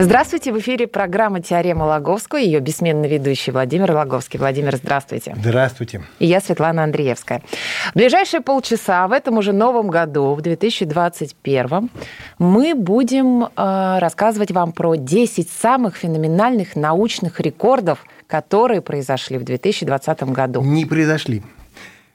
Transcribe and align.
Здравствуйте, 0.00 0.52
в 0.52 0.58
эфире 0.60 0.86
программа 0.86 1.42
«Теорема 1.42 1.82
Логовского», 1.82 2.38
ее 2.38 2.60
бессменный 2.60 3.08
ведущий 3.08 3.50
Владимир 3.50 3.90
Логовский. 3.90 4.38
Владимир, 4.38 4.76
здравствуйте. 4.76 5.34
Здравствуйте. 5.42 6.04
И 6.20 6.26
я 6.26 6.40
Светлана 6.40 6.84
Андреевская. 6.84 7.42
В 7.92 7.96
ближайшие 7.96 8.40
полчаса 8.40 9.08
в 9.08 9.12
этом 9.12 9.38
уже 9.38 9.52
новом 9.52 9.88
году, 9.88 10.34
в 10.34 10.40
2021, 10.40 11.90
мы 12.38 12.76
будем 12.76 13.46
э, 13.46 13.48
рассказывать 13.98 14.52
вам 14.52 14.70
про 14.70 14.94
10 14.94 15.50
самых 15.50 15.96
феноменальных 15.96 16.76
научных 16.76 17.40
рекордов, 17.40 18.04
которые 18.28 18.82
произошли 18.82 19.36
в 19.36 19.42
2020 19.42 20.22
году. 20.22 20.62
Не 20.62 20.84
произошли. 20.84 21.42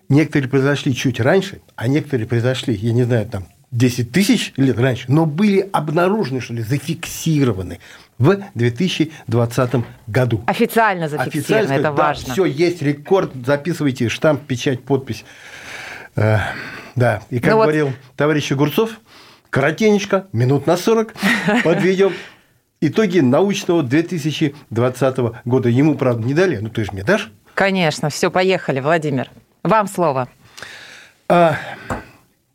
Некоторые 0.08 0.50
произошли 0.50 0.96
чуть 0.96 1.20
раньше, 1.20 1.60
а 1.76 1.90
некоторые 1.90 2.28
произошли, 2.28 2.76
я 2.76 2.94
не 2.94 3.04
знаю, 3.04 3.26
там 3.26 3.44
10 3.74 4.12
тысяч 4.12 4.54
лет 4.56 4.78
раньше, 4.78 5.06
но 5.08 5.26
были 5.26 5.68
обнаружены, 5.74 6.42
что 6.42 6.54
ли, 6.54 6.62
зафиксированы 6.62 7.80
в 8.20 8.38
2020 8.54 9.84
году. 10.08 10.44
Официально 10.46 11.10
зафиксировано, 11.10 11.74
это 11.74 11.84
да, 11.84 11.92
важно. 11.92 12.34
Все, 12.34 12.46
есть 12.46 12.84
рекорд, 12.84 13.32
записывайте 13.46 14.10
штамп, 14.10 14.46
печать, 14.46 14.84
подпись. 14.84 15.26
Э, 16.16 16.38
да, 16.96 17.24
и 17.32 17.40
как 17.40 17.52
Ну 17.52 17.58
вот- 17.58 17.64
говорил 17.64 17.94
товарищ 18.16 18.52
Огурцов, 18.52 18.92
коротенечко, 19.50 20.28
минут 20.34 20.68
на 20.68 20.78
40 20.78 21.14
подведем 21.64 22.14
итоги 22.80 23.20
научного 23.20 23.82
2020 23.82 25.18
года. 25.46 25.70
Ему, 25.70 25.96
правда, 25.96 26.28
не 26.28 26.36
дали, 26.36 26.58
ну 26.58 26.70
ты 26.70 26.86
же 26.86 26.92
мне 26.92 27.04
дашь? 27.04 27.32
Конечно, 27.56 28.10
все, 28.10 28.30
поехали, 28.30 28.80
Владимир. 28.80 29.32
Вам 29.64 29.88
слово. 29.88 30.30
А, 31.28 31.58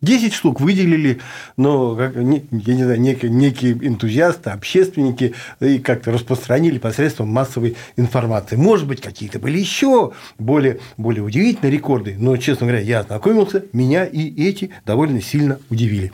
10 0.01 0.33
штук 0.33 0.61
выделили, 0.61 1.21
но, 1.57 2.01
я 2.01 2.75
не 2.75 2.85
знаю, 2.85 3.01
некие, 3.01 3.31
некие 3.31 3.73
энтузиасты, 3.73 4.51
общественники 4.51 5.35
и 5.61 5.79
как-то 5.79 6.13
распространили 6.13 6.79
посредством 6.79 7.29
массовой 7.29 7.77
информации. 7.97 8.55
Может 8.55 8.87
быть, 8.87 9.01
какие-то 9.01 9.41
были 9.41 9.59
еще 9.59 10.13
более, 10.39 10.79
более 10.97 11.25
удивительные 11.25 11.73
рекорды, 11.73 12.15
но, 12.17 12.37
честно 12.37 12.67
говоря, 12.67 12.83
я 12.83 13.01
ознакомился, 13.01 13.65
меня 13.73 14.05
и 14.05 14.49
эти 14.49 14.71
довольно 14.87 15.21
сильно 15.21 15.59
удивили. 15.69 16.13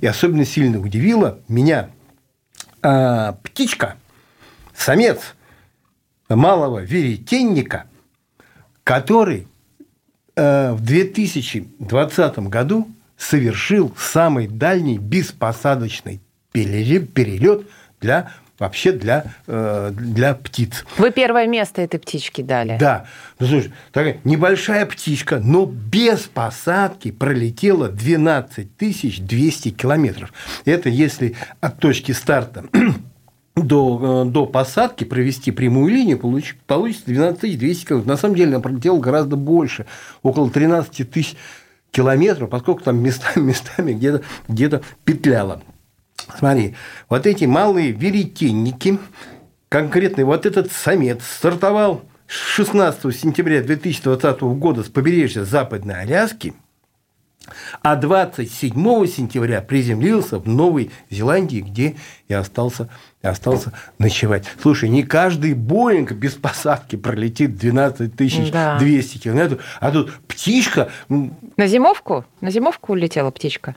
И 0.00 0.06
особенно 0.06 0.46
сильно 0.46 0.80
удивила 0.80 1.40
меня 1.48 1.90
а, 2.80 3.32
птичка, 3.42 3.96
самец 4.74 5.34
малого 6.30 6.78
веретенника, 6.78 7.84
который 8.84 9.46
э, 10.36 10.72
в 10.72 10.82
2020 10.82 12.38
году 12.38 12.88
совершил 13.18 13.92
самый 13.98 14.46
дальний 14.46 14.96
беспосадочный 14.98 16.20
переле- 16.54 17.04
перелет 17.04 17.66
для 18.00 18.30
вообще 18.58 18.90
для, 18.90 19.34
э, 19.46 19.90
для 19.92 20.34
птиц. 20.34 20.84
Вы 20.96 21.12
первое 21.12 21.46
место 21.46 21.80
этой 21.80 22.00
птички 22.00 22.42
дали. 22.42 22.76
Да. 22.78 23.06
Ну, 23.38 23.46
слушай, 23.46 23.72
такая 23.92 24.18
небольшая 24.24 24.84
птичка, 24.86 25.38
но 25.38 25.64
без 25.66 26.22
посадки 26.22 27.12
пролетела 27.12 27.88
12 27.88 28.68
200 29.20 29.70
километров. 29.70 30.32
Это 30.64 30.88
если 30.88 31.36
от 31.60 31.78
точки 31.78 32.10
старта 32.10 32.64
до, 33.54 34.24
э, 34.26 34.30
до 34.30 34.46
посадки 34.46 35.04
провести 35.04 35.52
прямую 35.52 35.92
линию, 35.92 36.18
получ- 36.18 36.54
получится 36.66 37.04
12 37.06 37.56
200 37.56 37.84
километров. 37.86 38.08
На 38.08 38.16
самом 38.16 38.34
деле 38.34 38.54
она 38.54 38.60
пролетела 38.60 38.98
гораздо 38.98 39.36
больше, 39.36 39.86
около 40.22 40.50
13 40.50 41.08
тысяч 41.08 41.36
километров, 41.90 42.50
поскольку 42.50 42.82
там 42.82 42.98
местами, 43.02 43.42
местами 43.48 43.92
где-то 43.92 44.22
где 44.48 44.80
петляла. 45.04 45.62
Смотри, 46.38 46.74
вот 47.08 47.26
эти 47.26 47.44
малые 47.44 47.92
веретенники, 47.92 48.98
конкретно 49.68 50.24
вот 50.24 50.46
этот 50.46 50.70
самец 50.72 51.22
стартовал 51.24 52.02
16 52.26 53.16
сентября 53.16 53.62
2020 53.62 54.40
года 54.42 54.82
с 54.82 54.88
побережья 54.88 55.44
Западной 55.44 56.02
Аляски, 56.02 56.54
а 57.82 57.96
27 57.96 59.06
сентября 59.06 59.60
приземлился 59.60 60.38
в 60.38 60.46
Новой 60.48 60.90
Зеландии, 61.10 61.60
где 61.60 61.96
и 62.28 62.34
остался, 62.34 62.88
и 63.22 63.26
остался 63.26 63.72
ночевать. 63.98 64.44
Слушай, 64.62 64.88
не 64.88 65.02
каждый 65.02 65.54
Боинг 65.54 66.12
без 66.12 66.32
посадки 66.34 66.96
пролетит 66.96 67.56
12 67.56 68.14
200 68.16 68.50
Да. 68.50 68.78
километров, 68.78 69.60
а 69.80 69.90
тут 69.90 70.12
птичка, 70.28 70.88
На 71.08 71.66
зимовку? 71.66 72.24
На 72.40 72.50
зимовку 72.50 72.92
улетела 72.92 73.30
птичка? 73.30 73.76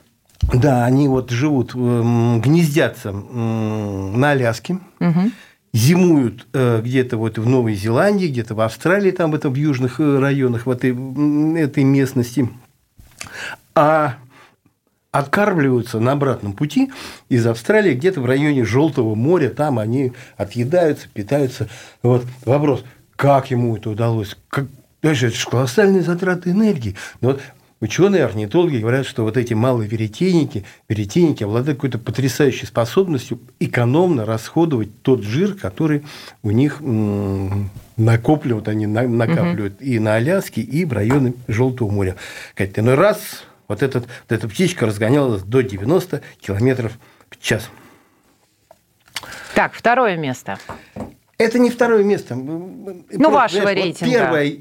да, 0.52 0.84
они 0.84 1.06
вот 1.08 1.30
живут, 1.30 1.74
м, 1.74 2.40
гнездятся 2.40 3.12
на 3.12 4.30
Аляске, 4.32 4.78
Мгм. 4.98 5.32
зимуют 5.72 6.46
э, 6.52 6.80
где-то 6.82 7.16
вот 7.16 7.38
в 7.38 7.48
Новой 7.48 7.74
Зеландии, 7.74 8.26
где-то 8.26 8.54
в 8.56 8.60
Австралии, 8.60 9.12
там 9.12 9.30
в, 9.30 9.34
этом, 9.36 9.52
в 9.52 9.56
южных 9.56 10.00
э, 10.00 10.18
районах 10.18 10.66
в 10.66 10.70
этой, 10.70 10.90
этой 11.58 11.84
местности, 11.84 12.48
а 13.74 14.16
откармливаются 15.10 16.00
на 16.00 16.12
обратном 16.12 16.54
пути 16.54 16.90
из 17.28 17.46
Австралии 17.46 17.94
где-то 17.94 18.20
в 18.20 18.26
районе 18.26 18.64
Желтого 18.64 19.14
моря, 19.14 19.50
там 19.50 19.78
они 19.78 20.12
отъедаются, 20.36 21.08
питаются. 21.12 21.68
Вот 22.02 22.24
вопрос, 22.44 22.84
как 23.16 23.50
ему 23.50 23.76
это 23.76 23.90
удалось? 23.90 24.36
Как... 24.48 24.66
Знаешь, 25.02 25.22
это 25.22 25.36
же 25.36 25.46
колоссальные 25.46 26.02
затраты 26.02 26.50
энергии. 26.50 26.96
Но 27.20 27.30
вот 27.30 27.42
Ученые, 27.82 28.24
орнитологи 28.24 28.76
говорят, 28.76 29.04
что 29.06 29.24
вот 29.24 29.36
эти 29.36 29.54
малые 29.54 29.88
веретенники, 29.88 30.64
веретенники 30.88 31.42
обладают 31.42 31.78
какой-то 31.78 31.98
потрясающей 31.98 32.64
способностью 32.64 33.40
экономно 33.58 34.24
расходовать 34.24 35.02
тот 35.02 35.24
жир, 35.24 35.54
который 35.54 36.04
у 36.44 36.52
них 36.52 36.80
накопливают, 37.96 38.68
они 38.68 38.86
на- 38.86 39.08
накапливают 39.08 39.82
и 39.82 39.98
на 39.98 40.14
Аляске, 40.14 40.60
и 40.60 40.84
в 40.84 40.92
районе 40.92 41.34
Желтого 41.48 41.90
моря. 41.90 42.14
Кать, 42.54 42.76
ну 42.76 42.94
раз 42.94 43.42
вот, 43.68 43.82
этот, 43.82 44.04
вот 44.06 44.32
эта 44.32 44.48
птичка 44.48 44.86
разгонялась 44.86 45.42
до 45.42 45.62
90 45.62 46.22
километров 46.40 46.92
в 47.30 47.38
час. 47.40 47.68
Так, 49.54 49.74
второе 49.74 50.16
место. 50.16 50.58
Это 51.38 51.58
не 51.58 51.70
второе 51.70 52.04
место. 52.04 52.34
Ну, 52.34 53.02
Просто, 53.08 53.30
вашего 53.30 53.62
знаешь, 53.62 53.78
вот 53.78 53.84
рейтинга. 53.84 54.12
Первое, 54.12 54.56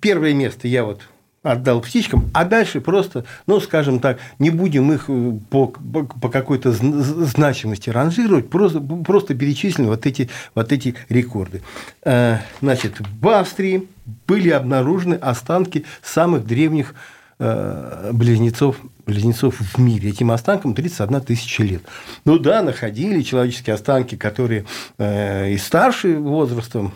первое 0.00 0.34
место 0.34 0.68
я 0.68 0.84
вот 0.84 1.02
отдал 1.42 1.80
птичкам, 1.80 2.30
а 2.34 2.44
дальше 2.44 2.80
просто, 2.82 3.24
ну, 3.46 3.60
скажем 3.60 3.98
так, 3.98 4.18
не 4.38 4.50
будем 4.50 4.92
их 4.92 5.06
э, 5.08 5.32
по, 5.48 5.68
по, 5.68 6.28
какой-то 6.28 6.68
зн- 6.68 7.00
значимости 7.00 7.88
ранжировать, 7.88 8.50
просто, 8.50 8.78
просто 8.80 9.34
перечислим 9.34 9.86
вот 9.86 10.04
эти, 10.04 10.28
вот 10.54 10.70
эти 10.70 10.94
рекорды. 11.08 11.62
Э, 12.02 12.38
Значит, 12.60 13.00
в 13.00 13.28
Австрии 13.28 13.88
были 14.26 14.50
обнаружены 14.50 15.14
останки 15.14 15.86
самых 16.02 16.44
древних 16.46 16.94
близнецов, 17.40 18.76
близнецов 19.06 19.58
в 19.58 19.78
мире. 19.78 20.10
Этим 20.10 20.30
останкам 20.30 20.74
31 20.74 21.20
тысяча 21.22 21.62
лет. 21.62 21.82
Ну 22.24 22.38
да, 22.38 22.62
находили 22.62 23.22
человеческие 23.22 23.74
останки, 23.74 24.14
которые 24.16 24.66
э, 24.98 25.52
и 25.52 25.58
старше 25.58 26.18
возрастом, 26.18 26.92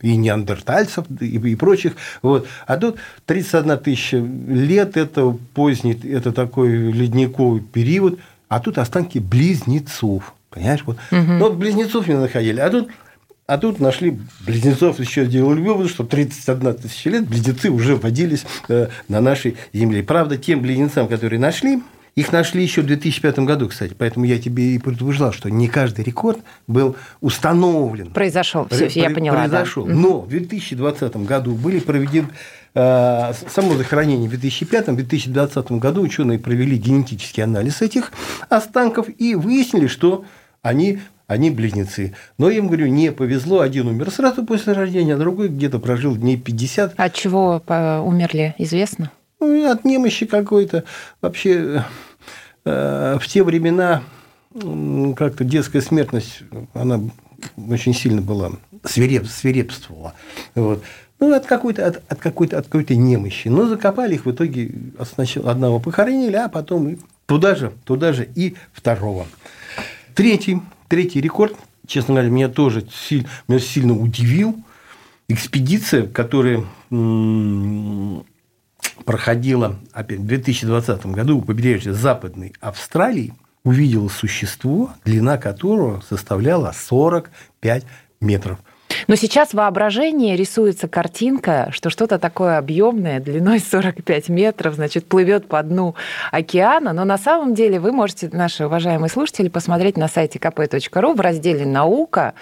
и 0.00 0.16
неандертальцев, 0.16 1.04
и, 1.20 1.36
и 1.36 1.54
прочих. 1.54 1.94
Вот. 2.22 2.46
А 2.66 2.76
тут 2.76 2.96
31 3.26 3.78
тысяча 3.78 4.16
лет, 4.16 4.96
это 4.96 5.36
поздний, 5.54 5.92
это 5.92 6.32
такой 6.32 6.68
ледниковый 6.68 7.60
период, 7.60 8.18
а 8.48 8.60
тут 8.60 8.78
останки 8.78 9.18
близнецов. 9.18 10.34
Понимаешь? 10.50 10.82
Вот. 10.86 10.96
Ну, 11.10 11.38
вот 11.38 11.54
близнецов 11.54 12.08
не 12.08 12.14
находили, 12.14 12.60
а 12.60 12.70
тут 12.70 12.88
а 13.46 13.58
тут 13.58 13.80
нашли 13.80 14.18
близнецов, 14.44 14.98
еще 14.98 15.24
сделали 15.24 15.60
вывод, 15.60 15.88
что 15.88 16.04
31 16.04 16.74
тысяча 16.74 17.10
лет 17.10 17.28
близнецы 17.28 17.70
уже 17.70 17.96
водились 17.96 18.44
э, 18.68 18.88
на 19.08 19.20
нашей 19.20 19.56
земле. 19.72 20.02
Правда, 20.02 20.36
тем 20.36 20.60
близнецам, 20.60 21.06
которые 21.06 21.38
нашли, 21.38 21.80
их 22.16 22.32
нашли 22.32 22.62
еще 22.62 22.80
в 22.80 22.86
2005 22.86 23.40
году, 23.40 23.68
кстати. 23.68 23.94
Поэтому 23.96 24.24
я 24.24 24.38
тебе 24.38 24.74
и 24.74 24.78
предупреждал, 24.78 25.32
что 25.32 25.50
не 25.50 25.68
каждый 25.68 26.02
рекорд 26.04 26.38
был 26.66 26.96
установлен. 27.20 28.10
Произошел. 28.10 28.66
Все, 28.70 28.86
я 28.86 29.10
поняла. 29.10 29.46
да. 29.46 29.58
Произошел. 29.58 29.86
Но 29.86 30.22
в 30.22 30.28
2020 30.28 31.16
году 31.18 31.54
были 31.54 31.78
проведены 31.78 32.28
э, 32.74 33.32
само 33.48 33.74
захоронение 33.74 34.30
в 34.30 34.32
2005-2020 34.32 35.78
году 35.78 36.00
ученые 36.00 36.38
провели 36.38 36.78
генетический 36.78 37.44
анализ 37.44 37.82
этих 37.82 38.10
останков 38.48 39.08
и 39.18 39.34
выяснили, 39.34 39.86
что 39.86 40.24
они 40.62 41.00
они 41.26 41.50
близнецы. 41.50 42.14
Но 42.38 42.50
им, 42.50 42.68
говорю, 42.68 42.86
не 42.86 43.12
повезло. 43.12 43.60
Один 43.60 43.88
умер 43.88 44.10
сразу 44.10 44.44
после 44.44 44.72
рождения, 44.72 45.14
а 45.14 45.18
другой 45.18 45.48
где-то 45.48 45.78
прожил 45.78 46.16
дней 46.16 46.36
50. 46.36 46.94
От 46.96 47.14
чего 47.14 47.62
умерли, 47.66 48.54
известно? 48.58 49.10
Ну, 49.40 49.70
от 49.70 49.84
немощи 49.84 50.26
какой-то. 50.26 50.84
Вообще, 51.20 51.84
э, 52.64 53.18
в 53.20 53.26
те 53.26 53.42
времена 53.42 54.02
как-то 55.16 55.44
детская 55.44 55.82
смертность, 55.82 56.42
она 56.72 57.00
очень 57.68 57.92
сильно 57.92 58.22
была, 58.22 58.52
свиреп, 58.84 59.26
свирепствовала. 59.26 60.14
Вот. 60.54 60.82
Ну, 61.18 61.34
от 61.34 61.46
какой-то, 61.46 61.86
от, 61.86 62.02
от 62.08 62.18
какой-то, 62.20 62.58
от 62.58 62.66
какой-то 62.66 62.94
немощи. 62.94 63.48
Но 63.48 63.66
закопали 63.66 64.14
их 64.14 64.26
в 64.26 64.30
итоге 64.30 64.70
сначала 65.12 65.50
одного 65.50 65.80
похоронили, 65.80 66.36
а 66.36 66.48
потом 66.48 66.98
туда 67.26 67.54
же, 67.54 67.72
туда 67.84 68.12
же 68.12 68.28
и 68.34 68.54
второго. 68.72 69.26
Третий, 70.14 70.60
третий 70.88 71.20
рекорд, 71.20 71.54
честно 71.86 72.14
говоря, 72.14 72.30
меня 72.30 72.48
тоже 72.48 72.86
сильно, 72.90 73.28
меня 73.48 73.60
сильно 73.60 73.94
удивил. 73.94 74.56
Экспедиция, 75.28 76.06
которая 76.06 76.64
проходила 79.04 79.76
опять, 79.92 80.20
в 80.20 80.26
2020 80.26 81.06
году 81.06 81.38
у 81.38 81.42
побережья 81.42 81.92
Западной 81.92 82.54
Австралии, 82.60 83.34
увидела 83.64 84.08
существо, 84.08 84.90
длина 85.04 85.38
которого 85.38 86.00
составляла 86.08 86.72
45 86.72 87.84
метров. 88.20 88.58
Но 89.06 89.14
сейчас 89.14 89.54
воображение 89.54 90.36
рисуется 90.36 90.88
картинка, 90.88 91.68
что 91.72 91.90
что-то 91.90 92.18
такое 92.18 92.58
объемное, 92.58 93.20
длиной 93.20 93.60
45 93.60 94.28
метров, 94.28 94.74
значит, 94.74 95.06
плывет 95.06 95.48
по 95.48 95.62
дну 95.62 95.94
океана. 96.32 96.92
Но 96.92 97.04
на 97.04 97.18
самом 97.18 97.54
деле 97.54 97.80
вы 97.80 97.92
можете, 97.92 98.28
наши 98.32 98.66
уважаемые 98.66 99.10
слушатели, 99.10 99.48
посмотреть 99.48 99.96
на 99.96 100.08
сайте 100.08 100.38
kp.ru 100.38 101.14
в 101.14 101.20
разделе 101.20 101.66
«Наука» 101.66 102.34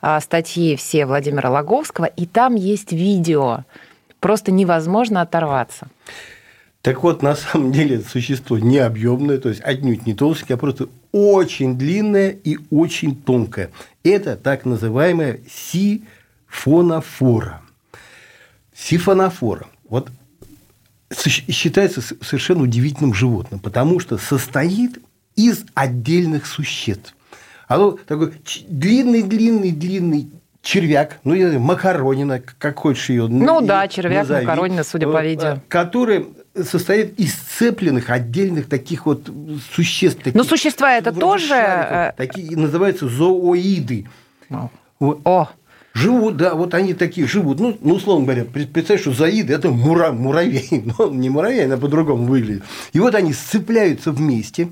а, 0.00 0.20
статьи 0.20 0.76
все 0.76 1.06
Владимира 1.06 1.50
Логовского, 1.50 2.06
и 2.06 2.26
там 2.26 2.54
есть 2.54 2.92
видео. 2.92 3.64
Просто 4.20 4.52
невозможно 4.52 5.20
оторваться. 5.20 5.88
Так 6.82 7.02
вот, 7.02 7.22
на 7.22 7.34
самом 7.34 7.72
деле 7.72 8.00
существо 8.00 8.58
не 8.58 8.78
объемное, 8.78 9.38
то 9.38 9.48
есть 9.48 9.62
отнюдь 9.62 10.06
не 10.06 10.14
толстенькое, 10.14 10.56
а 10.56 10.58
просто 10.58 10.88
очень 11.14 11.78
длинное 11.78 12.30
и 12.30 12.58
очень 12.70 13.14
тонкое. 13.14 13.70
Это 14.02 14.36
так 14.36 14.64
называемая 14.64 15.38
сифонофора. 15.48 17.62
Сифонофора. 18.74 19.68
Вот 19.88 20.10
считается 21.16 22.00
совершенно 22.00 22.64
удивительным 22.64 23.14
животным, 23.14 23.60
потому 23.60 24.00
что 24.00 24.18
состоит 24.18 24.98
из 25.36 25.64
отдельных 25.74 26.46
существ. 26.46 27.14
Оно 27.68 27.92
такой 27.92 28.32
длинный-длинный-длинный 28.66 30.32
червяк, 30.64 31.20
ну, 31.22 31.34
я 31.34 31.56
макаронина, 31.58 32.42
как 32.58 32.78
хочешь 32.78 33.10
ее 33.10 33.28
Ну 33.28 33.60
да, 33.60 33.86
червяк, 33.86 34.22
назови, 34.22 34.46
макаронина, 34.46 34.82
судя 34.82 35.06
по 35.06 35.22
видео. 35.22 35.58
Который 35.68 36.26
состоит 36.60 37.18
из 37.20 37.34
цепленных 37.34 38.10
отдельных 38.10 38.68
таких 38.68 39.06
вот 39.06 39.30
существ. 39.72 40.18
Таких, 40.18 40.34
Но 40.34 40.42
существа 40.42 40.94
это 40.96 41.12
тоже... 41.12 41.48
Шариков, 41.48 41.92
э, 41.92 42.12
такие 42.16 42.56
называются 42.56 43.08
зооиды. 43.08 44.06
Вот. 44.98 45.20
О! 45.24 45.48
Живут, 45.92 46.36
да, 46.38 46.54
вот 46.54 46.74
они 46.74 46.92
такие 46.92 47.24
живут. 47.24 47.60
Ну, 47.60 47.78
ну 47.80 47.94
условно 47.94 48.24
говоря, 48.24 48.44
представь, 48.44 49.00
что 49.00 49.12
заиды– 49.12 49.52
это 49.54 49.70
мура, 49.70 50.10
муравей. 50.10 50.68
Но 50.98 51.06
он 51.06 51.20
не 51.20 51.30
муравей, 51.30 51.66
она 51.66 51.76
по-другому 51.76 52.24
выглядит. 52.24 52.64
И 52.92 52.98
вот 52.98 53.14
они 53.14 53.32
сцепляются 53.32 54.10
вместе, 54.10 54.70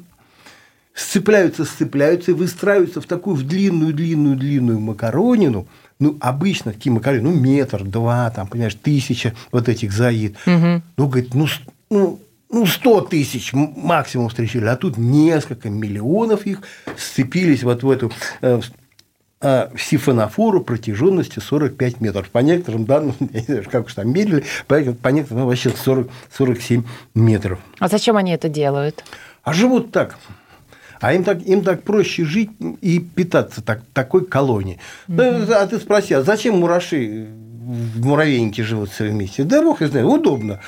сцепляются, 0.95 1.65
сцепляются 1.65 2.33
и 2.33 2.35
выстраиваются 2.35 3.01
в 3.01 3.07
такую 3.07 3.37
в 3.37 3.45
длинную-длинную-длинную 3.45 4.81
макаронину. 4.81 5.69
Ну, 6.03 6.17
обычно 6.19 6.73
такие 6.73 6.93
макароны, 6.93 7.23
ну, 7.23 7.31
метр, 7.31 7.85
два, 7.85 8.29
там, 8.31 8.49
понимаешь, 8.49 8.75
тысяча 8.75 9.35
вот 9.53 9.69
этих 9.69 9.93
заид. 9.93 10.37
Угу. 10.47 10.83
Ну, 10.97 11.07
говорит, 11.07 11.33
ну, 11.33 11.47
ну, 11.91 12.19
ну, 12.51 12.67
100 12.67 13.03
тысяч 13.03 13.53
максимум 13.53 14.29
встречали, 14.29 14.65
а 14.65 14.75
тут 14.75 14.97
несколько 14.97 15.71
миллионов 15.71 16.45
их 16.45 16.63
сцепились 16.97 17.63
вот 17.63 17.85
в 17.85 17.91
эту 17.91 18.11
э, 18.41 18.61
э, 19.43 19.69
сифонофору 19.79 20.61
протяженностью 20.63 21.41
45 21.41 22.01
метров. 22.01 22.29
По 22.31 22.39
некоторым 22.39 22.85
данным, 22.85 23.15
я 23.21 23.39
не 23.39 23.47
знаю, 23.47 23.65
как 23.71 23.87
уж 23.87 23.95
там 23.95 24.11
мерили, 24.11 24.43
по, 24.67 24.81
по 24.81 25.09
некоторым 25.09 25.45
ну, 25.45 25.47
вообще 25.47 25.71
40, 25.71 26.11
47 26.37 26.83
метров. 27.15 27.61
А 27.79 27.87
зачем 27.87 28.17
они 28.17 28.33
это 28.33 28.49
делают? 28.49 29.05
А 29.45 29.53
живут 29.53 29.93
так. 29.93 30.19
А 31.03 31.13
им 31.13 31.25
так, 31.25 31.43
им 31.43 31.65
так 31.65 31.83
проще 31.83 32.25
жить 32.25 32.51
и 32.81 33.01
питаться 33.01 33.61
так, 33.61 33.83
такой 33.93 34.25
колонией. 34.25 34.79
Угу. 35.09 35.19
А 35.53 35.67
ты 35.67 35.79
спроси, 35.79 36.15
а 36.15 36.23
зачем 36.23 36.61
мураши 36.61 37.27
в 37.27 38.07
муравейнике 38.07 38.63
живут 38.63 38.91
все 38.91 39.11
вместе? 39.11 39.43
Да 39.43 39.63
бог 39.63 39.83
их 39.83 39.89
знает, 39.89 40.07
удобно. 40.07 40.61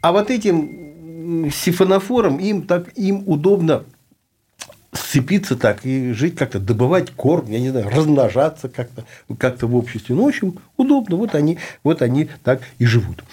А 0.00 0.12
вот 0.12 0.30
этим 0.30 1.50
сифонофорам 1.52 2.38
им 2.38 2.62
так 2.62 2.96
им 2.96 3.24
удобно 3.26 3.84
сцепиться 4.92 5.56
так 5.56 5.84
и 5.84 6.12
жить 6.12 6.36
как-то, 6.36 6.60
добывать 6.60 7.10
корм, 7.10 7.50
я 7.50 7.58
не 7.58 7.70
знаю, 7.70 7.88
размножаться 7.90 8.68
как-то 8.68 9.04
как 9.36 9.60
в 9.62 9.74
обществе. 9.74 10.14
Ну, 10.14 10.26
в 10.26 10.28
общем, 10.28 10.58
удобно. 10.76 11.16
Вот 11.16 11.34
они, 11.34 11.58
вот 11.82 12.02
они 12.02 12.28
так 12.44 12.60
и 12.78 12.86
живут. 12.86 13.24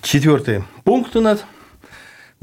Четвертый 0.00 0.64
пункт 0.82 1.14
у 1.14 1.20
нас. 1.20 1.44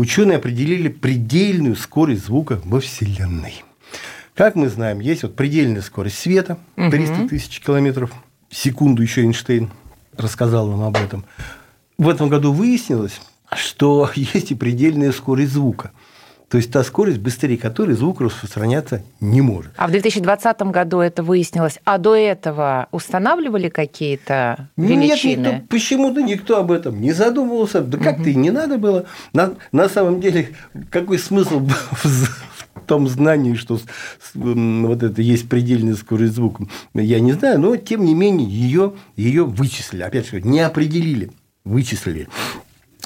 Ученые 0.02 0.38
определили 0.38 0.88
предельную 0.88 1.76
скорость 1.76 2.26
звука 2.26 2.60
во 2.66 2.80
Вселенной. 2.80 3.64
Как 4.34 4.56
мы 4.56 4.68
знаем, 4.68 5.00
есть 5.00 5.22
вот 5.22 5.36
предельная 5.36 5.84
скорость 5.84 6.18
света, 6.18 6.58
300 6.76 7.28
тысяч 7.28 7.60
километров 7.60 8.12
в 8.50 8.56
секунду, 8.56 9.04
еще 9.04 9.22
Эйнштейн 9.22 9.70
рассказал 10.18 10.68
нам 10.70 10.82
об 10.82 10.96
этом. 10.96 11.24
В 12.00 12.10
этом 12.10 12.30
году 12.30 12.52
выяснилось, 12.52 13.22
что 13.56 14.10
есть 14.16 14.50
и 14.50 14.56
предельная 14.56 15.12
скорость 15.12 15.52
звука. 15.52 15.92
То 16.52 16.58
есть 16.58 16.70
та 16.70 16.84
скорость, 16.84 17.20
быстрее 17.20 17.58
которой 17.58 17.94
звук 17.94 18.20
распространяться 18.20 19.04
не 19.22 19.40
может. 19.40 19.72
А 19.78 19.88
в 19.88 19.92
2020 19.92 20.62
году 20.64 21.00
это 21.00 21.24
выяснилось. 21.24 21.80
А 21.86 21.98
до 21.98 22.14
этого 22.14 22.90
устанавливали 22.92 23.70
какие-то 23.70 24.70
величины? 24.76 25.44
Нет, 25.44 25.54
никто, 25.54 25.68
почему-то 25.70 26.22
никто 26.22 26.58
об 26.58 26.74
этом 26.74 27.00
не 27.00 27.14
задумывался. 27.14 27.80
Да 27.80 27.98
как-то 27.98 28.24
угу. 28.24 28.30
и 28.32 28.36
не 28.36 28.52
надо 28.52 28.78
было. 28.78 29.06
На, 29.32 29.54
на 29.72 29.88
самом 29.88 30.20
деле, 30.20 30.50
какой 30.90 31.20
смысл 31.20 31.60
в, 31.60 31.70
в 32.04 32.86
том 32.86 33.08
знании, 33.08 33.54
что 33.54 33.80
вот 34.34 35.04
это 35.04 35.22
есть 35.22 35.48
предельная 35.48 35.96
скорость 35.96 36.34
звука, 36.34 36.66
я 36.94 37.22
не 37.22 37.32
знаю, 37.32 37.62
но 37.62 37.78
тем 37.78 38.04
не 38.04 38.14
менее 38.14 38.50
ее, 38.50 38.96
ее 39.16 39.46
вычислили. 39.46 40.02
Опять 40.02 40.28
же, 40.28 40.42
не 40.42 40.60
определили, 40.60 41.32
вычислили. 41.64 42.28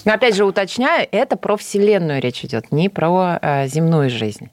Но 0.05 0.13
опять 0.13 0.35
же 0.35 0.45
уточняю, 0.45 1.07
это 1.12 1.35
про 1.35 1.57
Вселенную 1.57 2.21
речь 2.21 2.45
идет, 2.45 2.71
не 2.71 2.89
про 2.89 3.39
э, 3.41 3.67
земную 3.67 4.09
жизнь. 4.09 4.50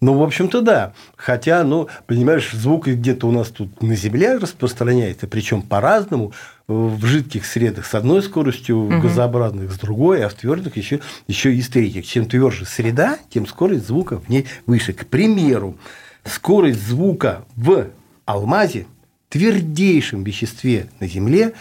Ну, 0.00 0.18
в 0.18 0.22
общем-то, 0.22 0.60
да. 0.60 0.92
Хотя, 1.16 1.64
ну, 1.64 1.88
понимаешь, 2.06 2.52
звук 2.52 2.88
где-то 2.88 3.26
у 3.26 3.30
нас 3.30 3.48
тут 3.48 3.82
на 3.82 3.96
Земле 3.96 4.36
распространяется, 4.36 5.26
причем 5.26 5.62
по-разному, 5.62 6.32
в 6.66 7.04
жидких 7.06 7.46
средах 7.46 7.86
с 7.86 7.94
одной 7.94 8.22
скоростью, 8.22 8.82
в 8.82 9.00
газообразных 9.00 9.72
с 9.72 9.78
другой, 9.78 10.24
а 10.24 10.28
в 10.28 10.34
твердых 10.34 10.76
еще, 10.76 11.00
еще 11.26 11.54
и 11.54 11.62
с 11.62 11.68
третьих. 11.68 12.06
Чем 12.06 12.26
тверже 12.26 12.66
среда, 12.66 13.18
тем 13.30 13.46
скорость 13.46 13.86
звука 13.86 14.18
в 14.18 14.28
ней 14.28 14.46
выше. 14.66 14.92
К 14.92 15.06
примеру, 15.06 15.78
скорость 16.24 16.86
звука 16.86 17.44
в 17.56 17.86
алмазе, 18.26 18.86
твердейшем 19.30 20.22
веществе 20.22 20.88
на 21.00 21.06
Земле, 21.06 21.54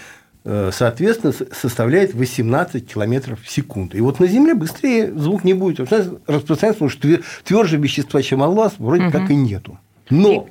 соответственно, 0.44 1.34
составляет 1.52 2.14
18 2.14 2.92
километров 2.92 3.42
в 3.42 3.50
секунду. 3.50 3.98
И 3.98 4.02
вот 4.02 4.20
на 4.20 4.28
Земле 4.28 4.54
быстрее 4.54 5.12
звук 5.14 5.44
не 5.44 5.54
будет 5.54 5.80
распространяться, 5.80 6.74
потому 6.74 6.90
что 6.90 7.20
тверже 7.44 7.78
вещества, 7.78 8.22
чем 8.22 8.44
алмаз, 8.44 8.74
вроде 8.78 9.06
угу. 9.06 9.12
как 9.12 9.30
и 9.30 9.36
нету. 9.36 9.80
Но 10.10 10.50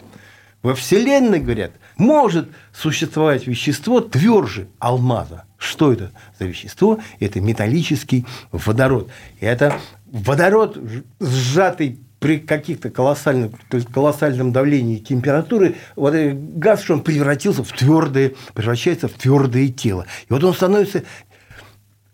во 0.62 0.75
Вселенной, 0.75 1.40
говорят, 1.40 1.72
может 1.96 2.49
существовать 2.72 3.46
вещество 3.46 4.00
тверже 4.00 4.68
алмаза. 4.78 5.44
Что 5.58 5.92
это 5.92 6.11
за 6.38 6.46
вещество? 6.46 6.99
Это 7.20 7.40
металлический 7.40 8.26
водород. 8.50 9.11
Это 9.40 9.78
водород, 10.06 10.78
сжатый 11.20 12.00
при 12.22 12.38
каких-то 12.38 12.88
колоссальном, 12.88 13.52
колоссальном 13.92 14.52
давлении 14.52 14.98
температуры 14.98 15.74
вот 15.96 16.14
этот 16.14 16.56
газ, 16.56 16.82
что 16.82 16.94
он 16.94 17.02
превратился 17.02 17.64
в 17.64 17.72
твердое, 17.72 18.32
превращается 18.54 19.08
в 19.08 19.12
твердое 19.12 19.68
тело. 19.68 20.06
И 20.28 20.32
вот 20.32 20.44
он 20.44 20.54
становится 20.54 21.02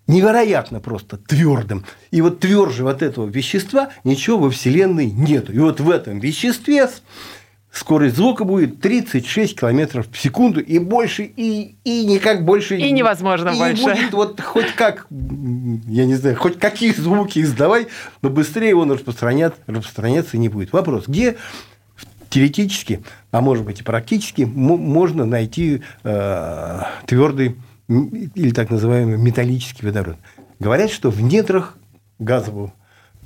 невероятно 0.06 0.80
просто 0.80 1.18
твердым. 1.18 1.84
И 2.10 2.22
вот 2.22 2.40
тверже 2.40 2.84
вот 2.84 3.02
этого 3.02 3.28
вещества 3.28 3.90
ничего 4.02 4.38
во 4.38 4.50
Вселенной 4.50 5.10
нет. 5.10 5.50
И 5.50 5.58
вот 5.58 5.78
в 5.78 5.90
этом 5.90 6.20
веществе 6.20 6.88
скорость 7.78 8.16
звука 8.16 8.44
будет 8.44 8.80
36 8.80 9.58
километров 9.58 10.06
в 10.11 10.18
секунду 10.18 10.61
и 10.61 10.78
больше, 10.78 11.23
и, 11.25 11.76
и 11.85 12.04
никак 12.04 12.44
больше. 12.44 12.76
И 12.76 12.90
невозможно 12.90 13.50
и 13.50 13.58
больше. 13.58 13.82
будет 13.82 14.12
вот 14.12 14.40
хоть 14.40 14.73
как, 14.75 15.06
я 15.11 16.06
не 16.06 16.14
знаю, 16.14 16.37
хоть 16.37 16.58
какие 16.58 16.92
звуки 16.92 17.40
издавай, 17.40 17.88
но 18.23 18.30
быстрее 18.30 18.75
он 18.76 18.90
распространять, 18.90 19.54
распространяться 19.66 20.37
не 20.38 20.49
будет. 20.49 20.73
Вопрос, 20.73 21.04
где 21.06 21.37
теоретически, 22.30 23.02
а 23.30 23.40
может 23.40 23.64
быть 23.64 23.80
и 23.80 23.82
практически, 23.82 24.42
можно 24.42 25.25
найти 25.25 25.82
э, 26.04 26.80
твердый 27.06 27.56
или 27.88 28.50
так 28.50 28.70
называемый 28.70 29.16
металлический 29.16 29.87
водород. 29.87 30.16
Говорят, 30.58 30.90
что 30.90 31.11
в 31.11 31.23
недрах 31.23 31.78
газового 32.18 32.73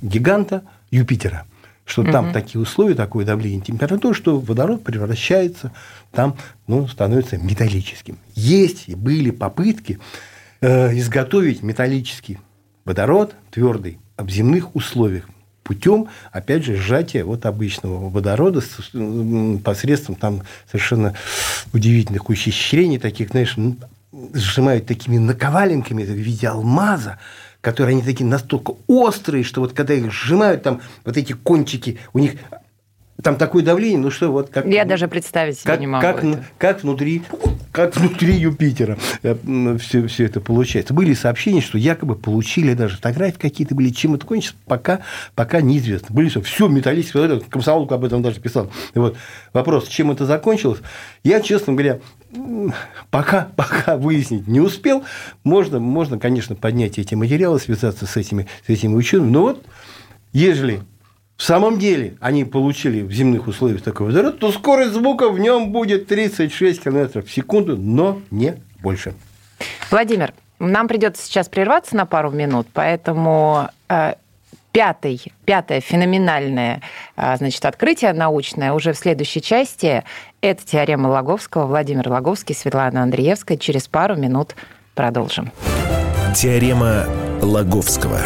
гиганта 0.01 0.63
Юпитера, 0.91 1.45
что 1.85 2.01
угу. 2.01 2.11
там 2.11 2.33
такие 2.33 2.61
условия, 2.61 2.95
такое 2.95 3.25
давление, 3.25 3.61
температура, 3.61 4.13
что 4.13 4.39
водород 4.39 4.83
превращается, 4.83 5.71
там 6.11 6.37
ну, 6.67 6.87
становится 6.87 7.37
металлическим. 7.37 8.17
Есть 8.35 8.85
и 8.87 8.95
были 8.95 9.31
попытки 9.31 9.99
э, 10.61 10.97
изготовить 10.97 11.61
металлический 11.61 12.39
водород 12.85 13.35
твердый 13.51 13.99
в 14.17 14.29
земных 14.29 14.75
условиях 14.75 15.27
путем, 15.63 16.09
опять 16.31 16.63
же, 16.65 16.75
сжатия 16.75 17.23
вот 17.23 17.45
обычного 17.45 18.09
водорода 18.09 18.61
с, 18.61 18.91
посредством 19.63 20.15
там 20.15 20.43
совершенно 20.69 21.15
удивительных 21.71 22.29
ухищрений, 22.29 22.99
таких, 22.99 23.29
знаешь, 23.29 23.55
сжимают 24.33 24.85
такими 24.85 25.17
наковаленками 25.17 26.03
в 26.03 26.09
виде 26.09 26.47
алмаза, 26.47 27.17
которые 27.63 27.93
они 27.93 28.03
такие 28.03 28.25
настолько 28.25 28.75
острые, 28.87 29.45
что 29.45 29.61
вот 29.61 29.71
когда 29.71 29.93
их 29.93 30.11
сжимают, 30.11 30.63
там 30.63 30.81
вот 31.05 31.15
эти 31.15 31.31
кончики, 31.31 31.97
у 32.11 32.19
них 32.19 32.33
там 33.21 33.37
такое 33.37 33.63
давление, 33.63 33.99
ну 33.99 34.11
что, 34.11 34.29
вот 34.33 34.49
как... 34.49 34.65
Я 34.65 34.83
даже 34.83 35.07
представить 35.07 35.57
себе 35.57 35.71
как, 35.71 35.79
не 35.79 35.87
могу. 35.87 36.01
Как, 36.01 36.23
это. 36.25 36.43
как, 36.57 36.83
внутри, 36.83 37.23
как 37.71 37.95
внутри 37.95 38.33
Юпитера 38.33 38.97
все, 39.79 40.05
все 40.07 40.25
это 40.25 40.41
получается. 40.41 40.93
Были 40.93 41.13
сообщения, 41.13 41.61
что 41.61 41.77
якобы 41.77 42.15
получили 42.15 42.73
даже 42.73 42.97
фотографии 42.97 43.39
какие-то 43.39 43.75
были, 43.75 43.91
чем 43.91 44.15
это 44.15 44.25
кончится, 44.25 44.57
пока, 44.65 44.99
пока 45.33 45.61
неизвестно. 45.61 46.13
Были 46.13 46.27
все, 46.27 46.41
все 46.41 46.67
металлическое, 46.67 47.39
комсомолку 47.39 47.93
об 47.93 48.03
этом 48.03 48.21
даже 48.21 48.41
писал. 48.41 48.69
Вот. 48.93 49.15
Вопрос, 49.53 49.87
чем 49.87 50.11
это 50.11 50.25
закончилось, 50.25 50.79
я, 51.23 51.39
честно 51.39 51.71
говоря, 51.71 51.99
пока, 53.09 53.49
пока 53.55 53.97
выяснить 53.97 54.47
не 54.47 54.59
успел. 54.59 55.03
Можно, 55.43 55.79
можно, 55.79 56.19
конечно, 56.19 56.55
поднять 56.55 56.97
эти 56.97 57.15
материалы, 57.15 57.59
связаться 57.59 58.05
с 58.05 58.17
этими, 58.17 58.47
с 58.65 58.69
этими 58.69 58.95
учеными. 58.95 59.31
Но 59.31 59.41
вот, 59.41 59.65
ежели 60.31 60.81
в 61.37 61.43
самом 61.43 61.79
деле 61.79 62.15
они 62.19 62.45
получили 62.45 63.01
в 63.01 63.11
земных 63.11 63.47
условиях 63.47 63.81
такой 63.81 64.07
водород, 64.07 64.39
то 64.39 64.51
скорость 64.51 64.93
звука 64.93 65.29
в 65.29 65.39
нем 65.39 65.71
будет 65.71 66.07
36 66.07 66.83
км 66.83 67.21
в 67.21 67.31
секунду, 67.31 67.77
но 67.77 68.21
не 68.31 68.61
больше. 68.81 69.13
Владимир, 69.91 70.33
нам 70.59 70.87
придется 70.87 71.25
сейчас 71.25 71.49
прерваться 71.49 71.95
на 71.95 72.05
пару 72.05 72.31
минут, 72.31 72.67
поэтому 72.73 73.69
э, 73.89 74.13
пятый, 74.73 75.21
пятое 75.45 75.79
феноменальное 75.79 76.81
э, 77.15 77.37
значит, 77.37 77.63
открытие 77.63 78.11
научное 78.11 78.73
уже 78.73 78.91
в 78.91 78.97
следующей 78.97 79.41
части. 79.41 80.03
Это 80.41 80.65
теорема 80.65 81.07
Логовского. 81.07 81.67
Владимир 81.67 82.09
Логовский, 82.09 82.53
Светлана 82.53 83.03
Андреевская. 83.03 83.57
Через 83.57 83.87
пару 83.87 84.17
минут 84.17 84.55
продолжим. 84.95 85.51
Теорема 86.35 87.05
Логовского. 87.41 88.19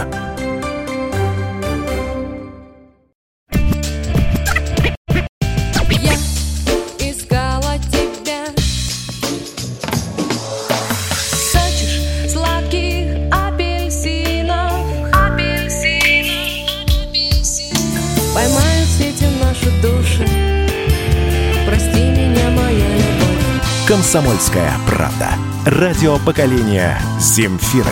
«Комсомольская 23.88 24.74
правда». 24.86 25.30
Радио 25.66 26.18
поколения 26.20 27.00
Земфиры. 27.22 27.86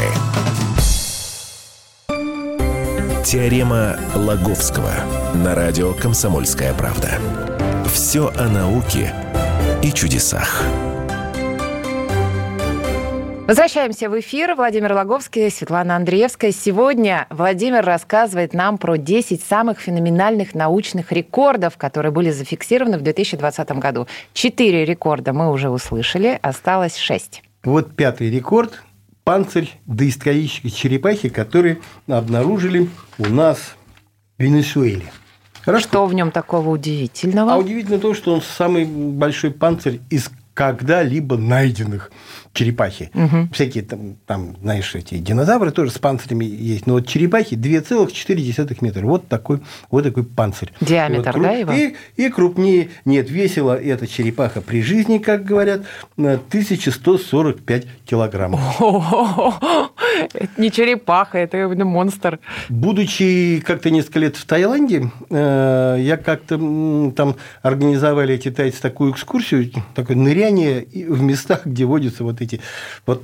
Теорема 3.23 3.97
Лаговского 4.13 4.91
на 5.35 5.55
радио 5.55 5.93
«Комсомольская 5.93 6.73
правда». 6.73 7.11
Все 7.85 8.29
о 8.35 8.49
науке 8.49 9.15
и 9.81 9.93
чудесах. 9.93 10.63
Возвращаемся 13.47 14.09
в 14.09 14.19
эфир. 14.19 14.55
Владимир 14.55 14.93
Логовский, 14.93 15.51
Светлана 15.51 15.95
Андреевская. 15.97 16.51
Сегодня 16.51 17.27
Владимир 17.29 17.85
рассказывает 17.85 18.55
нам 18.55 18.79
про 18.79 18.97
10 18.97 19.43
самых 19.43 19.79
феноменальных 19.79 20.55
научных 20.55 21.11
рекордов, 21.11 21.77
которые 21.77 22.11
были 22.11 22.31
зафиксированы 22.31 22.97
в 22.97 23.03
2020 23.03 23.71
году. 23.73 24.07
Четыре 24.33 24.83
рекорда 24.83 25.31
мы 25.31 25.51
уже 25.51 25.69
услышали, 25.69 26.39
осталось 26.41 26.97
шесть. 26.97 27.43
Вот 27.63 27.95
пятый 27.95 28.31
рекорд– 28.31 28.81
панцирь 29.23 29.71
доисторической 29.85 30.71
черепахи, 30.71 31.29
который 31.29 31.81
обнаружили 32.07 32.89
у 33.19 33.27
нас 33.27 33.75
в 34.39 34.41
Венесуэле. 34.41 35.05
Хорошо. 35.61 35.87
Что 35.87 36.05
в 36.07 36.15
нем 36.15 36.31
такого 36.31 36.69
удивительного? 36.69 37.53
А 37.53 37.57
удивительно 37.57 37.99
то, 37.99 38.15
что 38.15 38.33
он 38.33 38.41
самый 38.41 38.85
большой 38.85 39.51
панцирь 39.51 39.99
из 40.09 40.31
когда-либо 40.55 41.37
найденных 41.37 42.11
черепахи. 42.55 43.11
Угу. 43.13 43.49
Всякие 43.51 43.83
там, 43.83 44.15
там, 44.25 44.55
знаешь, 44.61 44.95
эти 44.95 45.17
динозавры 45.17 45.71
тоже 45.71 45.91
с 45.91 45.99
панцирями 45.99 46.45
есть. 46.45 46.87
Но 46.87 46.93
вот 46.93 47.07
черепахи 47.07 47.53
2,4 47.53 48.77
метра. 48.81 49.05
Вот 49.05 49.27
такой, 49.27 49.59
вот 49.91 50.03
такой 50.03 50.23
панцирь. 50.23 50.71
Диаметр, 50.81 51.33
вот, 51.33 51.43
да, 51.43 51.51
его? 51.51 51.73
И, 51.73 51.95
и 52.15 52.29
крупнее. 52.29 52.89
Нет, 53.03 53.29
весила 53.29 53.77
эта 53.79 54.07
черепаха 54.07 54.61
при 54.61 54.81
жизни, 54.81 55.17
как 55.17 55.43
говорят, 55.43 55.81
1145 56.17 57.85
килограммов. 58.05 58.61
Это 60.33 60.49
не 60.57 60.71
черепаха, 60.71 61.37
это 61.37 61.57
монстр. 61.67 62.39
Будучи 62.69 63.61
как-то 63.65 63.89
несколько 63.89 64.19
лет 64.19 64.37
в 64.37 64.45
Таиланде, 64.45 65.11
э, 65.29 65.97
я 65.99 66.17
как-то 66.17 66.57
там 67.15 67.35
организовали 67.61 68.35
эти 68.35 68.49
тайцы 68.49 68.81
такую 68.81 69.11
экскурсию, 69.11 69.71
такое 69.93 70.15
ныряние 70.15 70.87
в 71.09 71.21
местах, 71.21 71.65
где 71.65 71.83
водятся 71.83 72.23
вот 72.23 72.41
эти 72.41 72.44
вот 73.05 73.23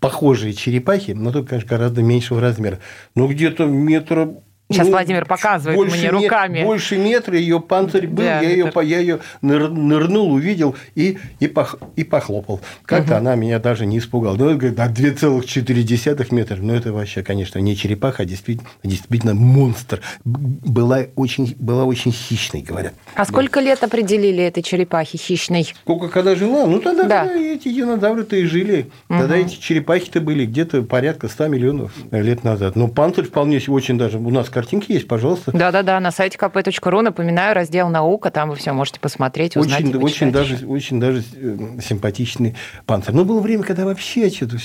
похожие 0.00 0.52
черепахи, 0.52 1.12
но 1.12 1.32
только, 1.32 1.50
конечно, 1.50 1.68
гораздо 1.68 2.02
меньшего 2.02 2.40
размера. 2.40 2.80
Ну, 3.14 3.28
где-то 3.28 3.66
метра 3.66 4.34
Сейчас 4.72 4.86
ну, 4.86 4.92
Владимир 4.92 5.24
показывает 5.24 5.76
больше 5.76 5.98
мне 5.98 6.10
руками. 6.10 6.58
Мет, 6.58 6.66
больше 6.66 6.96
метра 6.96 7.36
ее 7.36 7.60
панцирь 7.60 8.06
был, 8.06 8.22
я 8.22 8.40
ее, 8.40 8.72
я 8.82 8.98
ее 8.98 9.18
нырнул, 9.40 10.32
увидел 10.32 10.74
и, 10.94 11.18
и, 11.40 11.46
пох, 11.48 11.76
и 11.96 12.04
похлопал. 12.04 12.60
Как-то 12.84 13.12
угу. 13.12 13.18
она 13.18 13.34
меня 13.34 13.58
даже 13.58 13.86
не 13.86 13.98
испугала. 13.98 14.36
Ну, 14.36 14.56
говорит, 14.56 14.78
а 14.78 14.88
2,4 14.88 16.34
метра. 16.34 16.56
Ну, 16.56 16.74
это 16.74 16.92
вообще, 16.92 17.22
конечно, 17.22 17.58
не 17.58 17.76
черепаха, 17.76 18.22
а 18.22 18.26
действительно, 18.26 18.68
действительно 18.82 19.34
монстр. 19.34 20.00
Была 20.24 21.04
очень, 21.16 21.54
была 21.58 21.84
очень 21.84 22.12
хищной, 22.12 22.62
говорят. 22.62 22.94
А 23.14 23.24
сколько 23.24 23.60
да. 23.60 23.66
лет 23.66 23.82
определили 23.82 24.42
этой 24.42 24.62
черепахи 24.62 25.18
хищной? 25.18 25.72
Сколько 25.82 26.08
когда 26.08 26.34
жила? 26.34 26.66
Ну, 26.66 26.80
тогда, 26.80 27.04
да. 27.04 27.26
когда 27.26 27.40
эти 27.40 27.72
динозавры-то 27.72 28.36
и 28.36 28.44
жили. 28.44 28.90
Угу. 29.08 29.18
Тогда 29.18 29.36
эти 29.36 29.60
черепахи-то 29.60 30.20
были 30.20 30.46
где-то 30.46 30.82
порядка 30.82 31.28
100 31.28 31.48
миллионов 31.48 31.92
лет 32.10 32.44
назад. 32.44 32.76
Но 32.76 32.88
панцирь 32.88 33.24
вполне 33.24 33.60
очень 33.68 33.98
даже 33.98 34.18
у 34.18 34.30
нас 34.30 34.48
картинки 34.62 34.92
есть, 34.92 35.08
пожалуйста. 35.08 35.50
Да-да-да, 35.52 35.98
на 35.98 36.12
сайте 36.12 36.38
kp.ru, 36.38 37.02
напоминаю, 37.02 37.54
раздел 37.54 37.88
«Наука», 37.88 38.30
там 38.30 38.50
вы 38.50 38.56
все 38.56 38.72
можете 38.72 39.00
посмотреть, 39.00 39.56
узнать 39.56 39.80
Очень, 39.80 39.96
очень 39.96 40.32
даже, 40.32 40.66
очень 40.66 41.00
даже 41.00 41.24
э, 41.34 41.80
симпатичный 41.82 42.54
панцирь. 42.86 43.12
Но 43.12 43.24
было 43.24 43.40
время, 43.40 43.64
когда 43.64 43.84
вообще 43.84 44.30
что-то, 44.30 44.58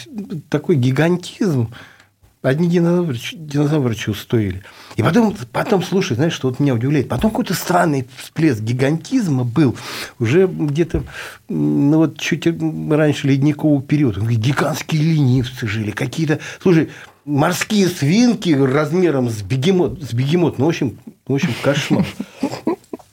такой 0.50 0.76
гигантизм, 0.76 1.74
одни 2.44 2.70
динозавры, 2.70 3.18
динозавры 3.34 3.96
чего 3.96 4.14
стоили. 4.14 4.62
И 4.98 5.02
потом, 5.02 5.36
потом, 5.52 5.82
слушай, 5.82 6.16
знаешь, 6.16 6.34
что 6.34 6.50
вот 6.50 6.60
меня 6.60 6.76
удивляет, 6.76 7.10
потом 7.10 7.32
какой-то 7.32 7.56
странный 7.56 8.08
всплеск 8.18 8.62
гигантизма 8.62 9.44
был 9.44 9.76
уже 10.20 10.46
где-то, 10.46 11.04
ну 11.50 11.98
вот 11.98 12.20
чуть 12.20 12.46
раньше 12.46 13.28
ледникового 13.28 13.82
периода. 13.82 14.22
Гигантские 14.22 15.02
ленивцы 15.02 15.68
жили, 15.68 15.90
какие-то... 15.90 16.40
Слушай, 16.62 16.90
морские 17.28 17.88
свинки 17.88 18.50
размером 18.50 19.30
с 19.30 19.42
бегемот, 19.42 20.02
с 20.02 20.14
бегемот. 20.14 20.58
Ну, 20.58 20.66
в 20.66 20.70
общем, 20.70 20.98
в 21.28 21.34
общем, 21.34 21.54
кошмар. 21.62 22.06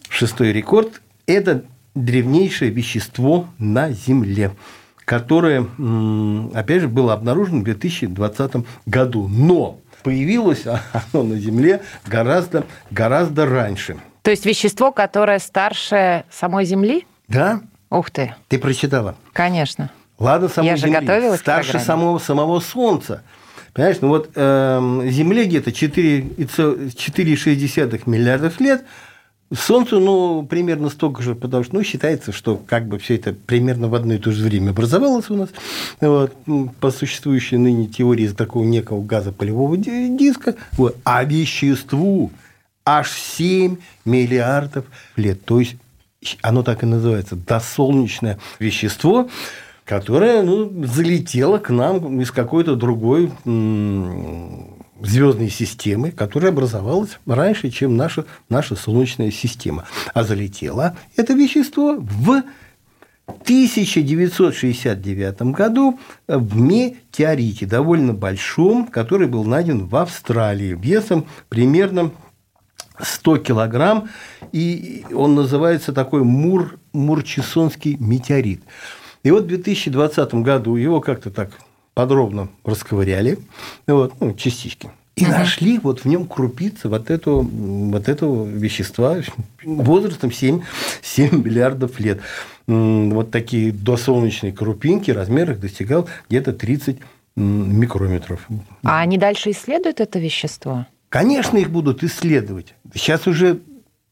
Шестой 0.09 0.53
рекорд– 0.53 1.03
это 1.27 1.65
древнейшее 1.95 2.71
вещество 2.71 3.49
на 3.59 3.91
Земле, 3.91 4.53
которое, 5.05 5.67
опять 6.55 6.83
же, 6.83 6.89
было 6.89 7.13
обнаружено 7.13 7.61
в 7.61 7.65
2020 7.65 8.65
году. 8.87 9.29
Но 9.29 9.81
появилось 10.05 10.65
оно 10.67 11.25
на 11.25 11.37
Земле 11.37 11.83
гораздо, 12.07 12.65
гораздо 12.91 13.47
раньше. 13.47 13.97
То 14.23 14.31
есть 14.31 14.47
вещество, 14.47 14.93
которое 14.93 15.41
старше 15.41 16.25
самой 16.31 16.65
Земли? 16.65 17.07
Да. 17.29 17.61
Ух 17.91 18.11
ты. 18.11 18.35
Ты 18.49 18.59
прочитала? 18.59 19.17
Конечно. 19.33 19.91
Ладно, 20.19 20.49
самой 20.49 20.71
Я 20.71 20.77
Земли. 20.77 20.95
же 20.95 21.01
готовилась 21.01 21.41
Старше 21.41 21.81
самого, 21.81 22.19
самого 22.19 22.61
Солнца. 22.61 23.23
Понимаешь, 23.75 23.99
ну 24.01 24.09
вот 24.09 24.31
э, 24.35 25.09
Земле 25.11 25.45
где-то 25.47 25.71
4,6 25.71 28.03
миллиардов 28.07 28.61
лет, 28.61 28.85
Солнцу, 29.53 30.01
ну, 30.01 30.47
примерно 30.49 30.89
столько 30.89 31.23
же, 31.23 31.35
потому 31.35 31.65
что, 31.65 31.75
ну, 31.75 31.83
считается, 31.83 32.33
что 32.33 32.57
как 32.57 32.89
бы 32.89 32.99
все 32.99 33.17
это 33.17 33.35
примерно 33.35 33.89
в 33.89 33.95
одно 33.95 34.15
и 34.15 34.19
то 34.19 34.33
же 34.33 34.43
время 34.43 34.71
образовалось 34.71 35.29
у 35.29 35.37
нас, 35.37 35.51
вот, 36.01 36.33
по 36.81 36.91
существующей 36.91 37.57
ныне 37.57 37.87
теории 37.87 38.29
такого 38.29 38.65
некого 38.65 39.05
газополевого 39.05 39.77
диска, 39.77 40.55
вот, 40.73 40.97
а 41.05 41.25
веществу 41.25 42.33
аж 42.85 43.11
7 43.11 43.77
миллиардов 44.05 44.87
лет. 45.17 45.45
То 45.45 45.61
есть 45.61 45.77
оно 46.41 46.63
так 46.63 46.83
и 46.83 46.87
называется, 46.87 47.37
досолнечное 47.37 48.39
вещество, 48.59 49.29
которое 49.85 50.43
ну, 50.43 50.87
залетело 50.87 51.59
к 51.59 51.69
нам 51.71 52.21
из 52.21 52.31
какой-то 52.31 52.77
другой 52.77 53.33
звездной 55.03 55.51
системы, 55.51 56.11
которая 56.11 56.53
образовалась 56.53 57.19
раньше, 57.27 57.71
чем 57.71 57.97
наша, 57.97 58.25
наша 58.49 58.77
Солнечная 58.77 59.31
система. 59.31 59.85
А 60.15 60.25
залетело 60.25 60.97
это 61.17 61.35
вещество 61.35 61.97
в 61.99 62.43
1969 63.27 65.43
году 65.53 66.01
в 66.27 66.59
метеорите, 66.59 67.67
довольно 67.67 68.15
большом, 68.15 68.87
который 68.87 69.29
был 69.29 69.45
найден 69.45 69.85
в 69.87 69.95
Австралии 69.97 70.75
весом 70.75 71.27
примерно 71.49 72.11
100 73.01 73.39
килограмм, 73.39 74.09
и 74.53 75.05
он 75.13 75.35
называется 75.35 75.93
такой 75.93 76.23
Мур, 76.23 76.79
Мурчесонский 76.93 77.97
метеорит. 77.99 78.63
И 79.25 79.31
вот 79.31 79.45
в 79.45 79.47
2020 79.49 80.35
году 80.35 80.77
его 80.77 81.01
как-то 81.01 81.31
так 81.31 81.51
подробно 81.95 82.49
расковыряли, 82.63 83.39
вот, 83.87 84.13
ну, 84.21 84.35
частички, 84.35 84.91
и 85.17 85.25
нашли 85.27 85.79
вот 85.79 86.01
в 86.01 86.05
нем 86.05 86.27
крупицы 86.27 86.89
вот 86.89 87.11
этого, 87.11 87.41
вот 87.43 88.09
этого 88.09 88.47
вещества 88.47 89.17
возрастом 89.65 90.31
7, 90.31 90.61
7 91.03 91.43
миллиардов 91.43 91.99
лет. 92.01 92.21
Вот 92.67 93.31
такие 93.31 93.73
досолнечные 93.73 94.53
крупинки, 94.53 95.11
размер 95.11 95.53
их 95.53 95.61
достигал 95.61 96.09
где-то 96.29 96.53
30 96.53 96.99
микрометров. 97.37 98.47
А 98.83 99.01
они 99.01 99.19
дальше 99.19 99.53
исследуют 99.53 100.01
это 100.01 100.19
вещество? 100.19 100.87
Конечно, 101.09 101.59
их 101.59 101.71
будут 101.71 102.03
исследовать. 102.03 102.75
Сейчас 102.93 103.27
уже 103.27 103.61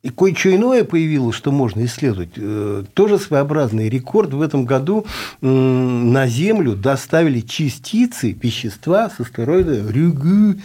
и 0.03 0.11
кое-что 0.11 0.55
иное 0.55 0.85
появилось, 0.85 1.37
что 1.37 1.53
можно 1.53 1.85
исследовать. 1.85 2.31
Э, 2.37 2.85
тоже 2.95 3.19
своеобразный 3.19 3.89
рекорд. 3.89 4.35
В 4.35 4.43
этом 4.43 4.65
году 4.65 5.07
на 5.41 6.27
Землю 6.27 6.75
доставили 6.75 7.41
частицы 7.41 8.33
вещества 8.33 9.11
с 9.11 9.21
астероида 9.21 9.91
Рюгу 9.91 10.59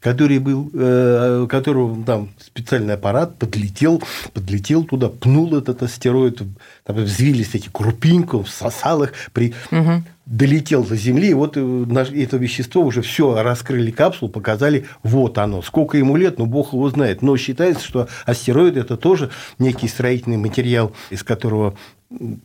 который 0.00 0.38
был, 0.38 0.70
э, 0.72 1.46
которого 1.48 2.04
там 2.04 2.28
специальный 2.38 2.94
аппарат 2.94 3.36
подлетел, 3.36 4.02
подлетел 4.32 4.84
туда, 4.84 5.08
пнул 5.08 5.56
этот 5.56 5.82
астероид, 5.82 6.42
там 6.84 6.96
взвились 6.96 7.54
эти 7.54 7.68
крупинки, 7.68 8.36
он 8.36 8.44
всосал 8.44 9.02
их, 9.02 9.12
при... 9.32 9.54
угу. 9.72 10.04
долетел 10.26 10.84
до 10.84 10.96
Земли, 10.96 11.30
и 11.30 11.34
вот 11.34 11.56
э, 11.56 11.86
это 12.14 12.36
вещество 12.36 12.82
уже 12.82 13.02
все 13.02 13.42
раскрыли 13.42 13.90
капсулу, 13.90 14.30
показали, 14.30 14.86
вот 15.02 15.36
оно. 15.38 15.62
Сколько 15.62 15.98
ему 15.98 16.16
лет, 16.16 16.38
ну, 16.38 16.46
бог 16.46 16.72
его 16.72 16.88
знает. 16.90 17.22
Но 17.22 17.36
считается, 17.36 17.84
что 17.84 18.08
астероид– 18.24 18.76
это 18.76 18.96
тоже 18.96 19.30
некий 19.58 19.88
строительный 19.88 20.36
материал, 20.36 20.92
из 21.10 21.24
которого 21.24 21.76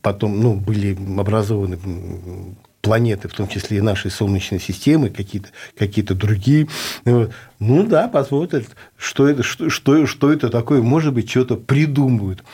потом 0.02 0.40
ну, 0.40 0.54
были 0.54 0.96
образованы 1.18 1.78
планеты, 2.84 3.28
в 3.28 3.32
том 3.32 3.48
числе 3.48 3.78
и 3.78 3.80
нашей 3.80 4.10
Солнечной 4.10 4.60
системы, 4.60 5.08
какие-то 5.08 5.48
какие 5.76 6.04
другие. 6.04 6.68
Ну 7.04 7.82
да, 7.86 8.08
посмотрят, 8.08 8.66
что 8.96 9.26
это, 9.26 9.42
что, 9.42 9.70
что, 9.70 10.06
что 10.06 10.32
это 10.32 10.50
такое, 10.50 10.82
может 10.82 11.14
быть, 11.14 11.30
что-то 11.30 11.56
придумают. 11.56 12.44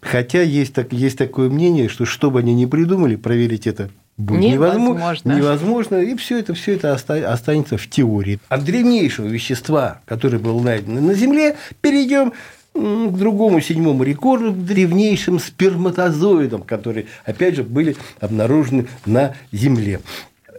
Хотя 0.00 0.42
есть, 0.42 0.74
так, 0.74 0.92
есть 0.92 1.18
такое 1.18 1.50
мнение, 1.50 1.88
что 1.88 2.04
что 2.04 2.30
бы 2.30 2.38
они 2.38 2.54
ни 2.54 2.66
придумали, 2.66 3.16
проверить 3.16 3.66
это 3.66 3.90
будет 4.16 4.40
невозможно. 4.40 5.32
невозможно, 5.32 5.96
и 5.96 6.14
все 6.14 6.38
это, 6.38 6.54
все 6.54 6.74
это 6.74 6.94
останется 6.94 7.76
в 7.76 7.88
теории. 7.88 8.38
От 8.48 8.64
древнейшего 8.64 9.26
вещества, 9.26 10.02
которое 10.04 10.38
было 10.38 10.62
найдено 10.62 11.00
на 11.00 11.14
Земле, 11.14 11.56
перейдем 11.80 12.32
к 12.74 13.12
другому 13.12 13.60
седьмому 13.60 14.04
рекорду, 14.04 14.52
древнейшим 14.52 15.38
сперматозоидам, 15.38 16.62
которые, 16.62 17.06
опять 17.24 17.56
же, 17.56 17.64
были 17.64 17.96
обнаружены 18.20 18.86
на 19.06 19.34
Земле. 19.52 20.00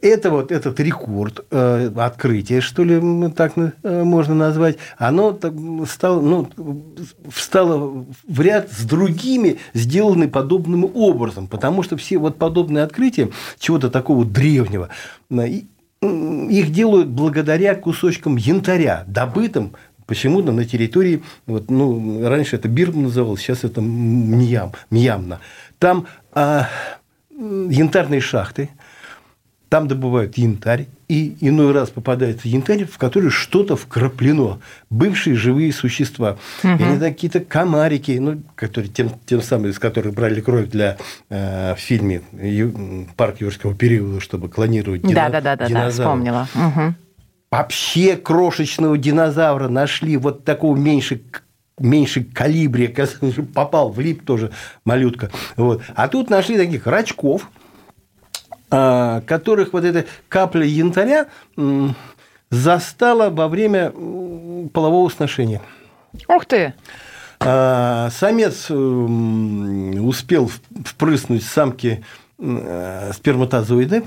Это 0.01 0.31
вот 0.31 0.51
этот 0.51 0.79
рекорд, 0.79 1.45
э, 1.51 1.91
открытие, 1.95 2.61
что 2.61 2.83
ли, 2.83 3.29
так 3.35 3.53
э, 3.55 4.03
можно 4.03 4.33
назвать, 4.33 4.77
оно 4.97 5.37
стало, 5.87 6.21
ну, 6.21 6.49
встало 7.29 8.05
в 8.27 8.41
ряд 8.41 8.71
с 8.71 8.83
другими, 8.83 9.57
сделаны 9.75 10.27
подобным 10.27 10.89
образом, 10.95 11.47
потому 11.47 11.83
что 11.83 11.97
все 11.97 12.17
вот 12.17 12.37
подобные 12.37 12.83
открытия 12.83 13.29
чего-то 13.59 13.91
такого 13.91 14.25
древнего, 14.25 14.89
их 15.29 16.71
делают 16.71 17.09
благодаря 17.09 17.75
кусочкам 17.75 18.37
янтаря, 18.37 19.03
добытым 19.07 19.73
почему-то 20.11 20.51
на 20.51 20.65
территории, 20.65 21.23
вот, 21.45 21.71
ну, 21.71 22.27
раньше 22.27 22.57
это 22.57 22.67
Бирм 22.67 23.03
называлось, 23.03 23.39
сейчас 23.39 23.63
это 23.63 23.79
Мьям, 23.79 24.73
Мьямна. 24.89 25.39
Там 25.79 26.05
а, 26.33 26.67
янтарные 27.29 28.19
шахты, 28.19 28.71
там 29.69 29.87
добывают 29.87 30.37
янтарь, 30.37 30.87
и 31.07 31.37
иной 31.39 31.71
раз 31.71 31.91
попадается 31.91 32.49
янтарь, 32.49 32.83
в 32.83 32.97
который 32.97 33.29
что-то 33.29 33.77
вкраплено, 33.77 34.59
бывшие 34.89 35.37
живые 35.37 35.71
существа. 35.71 36.37
Угу. 36.61 36.73
Или 36.73 36.99
какие-то 36.99 37.39
комарики, 37.39 38.17
ну, 38.19 38.41
которые, 38.55 38.91
тем, 38.91 39.11
тем 39.25 39.41
самым, 39.41 39.69
из 39.69 39.79
которых 39.79 40.13
брали 40.13 40.41
кровь 40.41 40.67
для 40.67 40.97
э, 41.29 41.73
в 41.75 41.79
фильме 41.79 42.21
«Парк 43.15 43.39
юрского 43.39 43.73
периода», 43.73 44.19
чтобы 44.19 44.49
клонировать 44.49 45.03
дина, 45.03 45.29
да, 45.29 45.39
да, 45.39 45.55
да, 45.55 45.67
динозавров. 45.69 45.95
Да, 45.95 46.03
вспомнила. 46.03 46.47
Угу 46.53 46.95
вообще 47.51 48.15
крошечного 48.15 48.97
динозавра 48.97 49.67
нашли 49.67 50.17
вот 50.17 50.45
такого 50.45 50.75
меньше 50.75 51.21
меньше 51.77 52.23
калибре, 52.23 52.89
попал, 53.55 53.89
влип 53.89 54.23
тоже 54.23 54.51
малютка. 54.85 55.31
Вот. 55.55 55.81
А 55.95 56.07
тут 56.07 56.29
нашли 56.29 56.57
таких 56.57 56.85
рачков, 56.85 57.49
а, 58.69 59.21
которых 59.21 59.73
вот 59.73 59.83
эта 59.83 60.05
капля 60.29 60.65
янтаря 60.65 61.27
застала 62.51 63.29
во 63.29 63.47
время 63.47 63.91
полового 64.73 65.09
сношения. 65.09 65.61
Ух 66.27 66.45
ты! 66.45 66.75
А, 67.39 68.09
самец 68.11 68.69
успел 68.69 70.51
впрыснуть 70.85 71.43
самки 71.43 72.05
э, 72.37 73.11
сперматозоиды, 73.13 74.03
Э, 74.03 74.05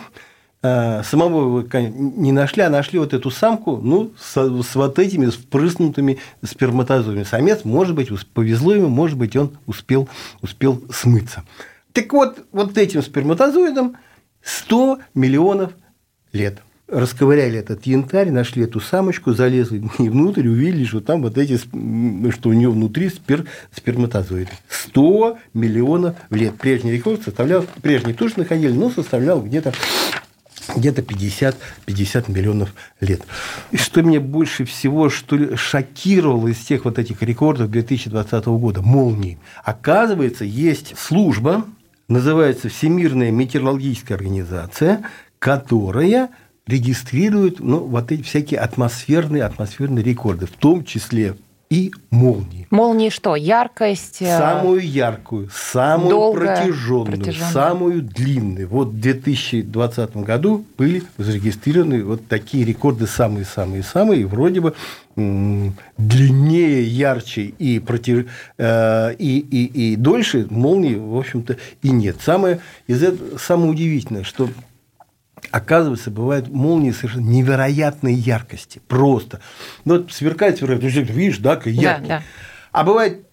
самого 0.64 1.66
не 1.79 2.33
нашли, 2.33 2.62
а 2.62 2.70
нашли 2.70 2.98
вот 2.98 3.12
эту 3.12 3.31
самку, 3.31 3.77
ну, 3.77 4.12
с, 4.18 4.35
с 4.35 4.74
вот 4.74 4.98
этими 4.98 5.27
впрыснутыми 5.27 6.18
сперматозоидами. 6.42 7.24
Самец, 7.24 7.64
может 7.64 7.94
быть, 7.94 8.09
повезло 8.33 8.74
ему, 8.74 8.88
может 8.88 9.18
быть, 9.18 9.37
он 9.37 9.59
успел, 9.66 10.09
успел 10.40 10.83
смыться. 10.90 11.44
Так 11.92 12.12
вот, 12.12 12.46
вот 12.50 12.79
этим 12.79 13.03
сперматозоидом 13.03 13.96
100 14.42 14.98
миллионов 15.14 15.72
лет. 16.33 16.61
Расковыряли 16.87 17.59
этот 17.59 17.87
янтарь, 17.87 18.31
нашли 18.31 18.64
эту 18.64 18.79
самочку, 18.79 19.33
залезли 19.33 19.83
и 19.98 20.09
внутрь, 20.09 20.46
увидели, 20.48 20.85
что 20.85 21.00
там 21.00 21.22
вот 21.22 21.38
эти, 21.38 21.57
что 21.57 22.48
у 22.48 22.53
нее 22.53 22.70
внутри 22.70 23.09
спер, 23.09 23.46
сперматозоиды. 23.74 24.50
100 24.68 25.38
миллионов 25.55 26.16
лет. 26.31 26.55
Прежний 26.57 26.92
рекорд 26.92 27.22
составлял, 27.22 27.64
прежний 27.83 28.12
тоже 28.12 28.35
находили, 28.38 28.72
но 28.72 28.90
составлял 28.90 29.40
где-то 29.40 29.72
где-то 30.74 31.03
50, 31.03 31.57
50 31.87 32.29
миллионов 32.29 32.74
лет. 33.00 33.22
И 33.70 33.77
что 33.77 34.03
меня 34.03 34.20
больше 34.20 34.64
всего 34.64 35.09
что 35.11 35.37
ли, 35.37 35.57
шокировало 35.57 36.48
из 36.48 36.59
всех 36.59 36.85
вот 36.85 36.98
этих 36.98 37.22
рекордов 37.22 37.70
2020 37.70 38.46
года, 38.46 38.83
молнии. 38.83 39.38
Оказывается, 39.62 40.44
есть 40.44 40.94
служба, 40.98 41.64
называется 42.09 42.68
Всемирная 42.68 43.31
метеорологическая 43.31 44.16
организация, 44.16 45.05
которая 45.38 46.31
регистрирует 46.66 47.61
ну, 47.61 47.79
вот 47.79 48.11
эти 48.12 48.22
всякие 48.22 48.61
атмосферные, 48.61 49.44
атмосферные 49.44 50.03
рекорды, 50.03 50.46
в 50.46 50.53
том 50.53 50.85
числе 50.85 51.37
и 51.75 51.93
молнии. 52.11 52.69
Молнии 52.71 53.09
что? 53.09 53.35
Яркость? 53.35 54.23
Э, 54.23 54.39
самую 54.39 54.89
яркую, 54.89 55.51
самую 55.53 56.11
долгая, 56.11 56.57
протяженную, 56.57 57.07
протяженную, 57.07 57.53
самую 57.53 58.03
длинную. 58.03 58.69
Вот 58.69 58.89
в 58.89 59.01
2020 59.01 60.17
году 60.19 60.65
были 60.79 61.03
зарегистрированы 61.19 62.05
вот 62.05 62.29
такие 62.29 62.65
рекорды 62.65 63.09
самые-самые-самые, 63.09 64.21
и 64.23 64.25
вроде 64.25 64.61
бы 64.61 64.75
длиннее, 65.17 66.85
ярче 66.85 67.43
и, 67.43 67.81
против, 67.81 68.31
э, 68.57 69.15
и, 69.19 69.39
и, 69.39 69.93
и 69.93 69.97
дольше 69.97 70.47
молнии, 70.49 70.95
в 70.95 71.17
общем-то, 71.17 71.57
и 71.83 71.91
нет. 71.91 72.19
Самое, 72.21 72.61
из 72.87 73.03
этого, 73.03 73.37
самое 73.39 73.71
удивительное, 73.73 74.23
что 74.23 74.49
оказывается, 75.51 76.11
бывают 76.11 76.49
молнии 76.49 76.91
совершенно 76.91 77.29
невероятной 77.29 78.15
яркости. 78.15 78.81
Просто. 78.89 79.41
Ну, 79.85 79.99
вот 79.99 80.13
сверкает, 80.13 80.59
сверкает, 80.59 80.83
видишь, 81.11 81.39
да, 81.39 81.57
как 81.57 81.67
яркий. 81.67 82.09
Да, 82.09 82.19
да. 82.19 82.23
А 82.73 82.85
бывает 82.85 83.27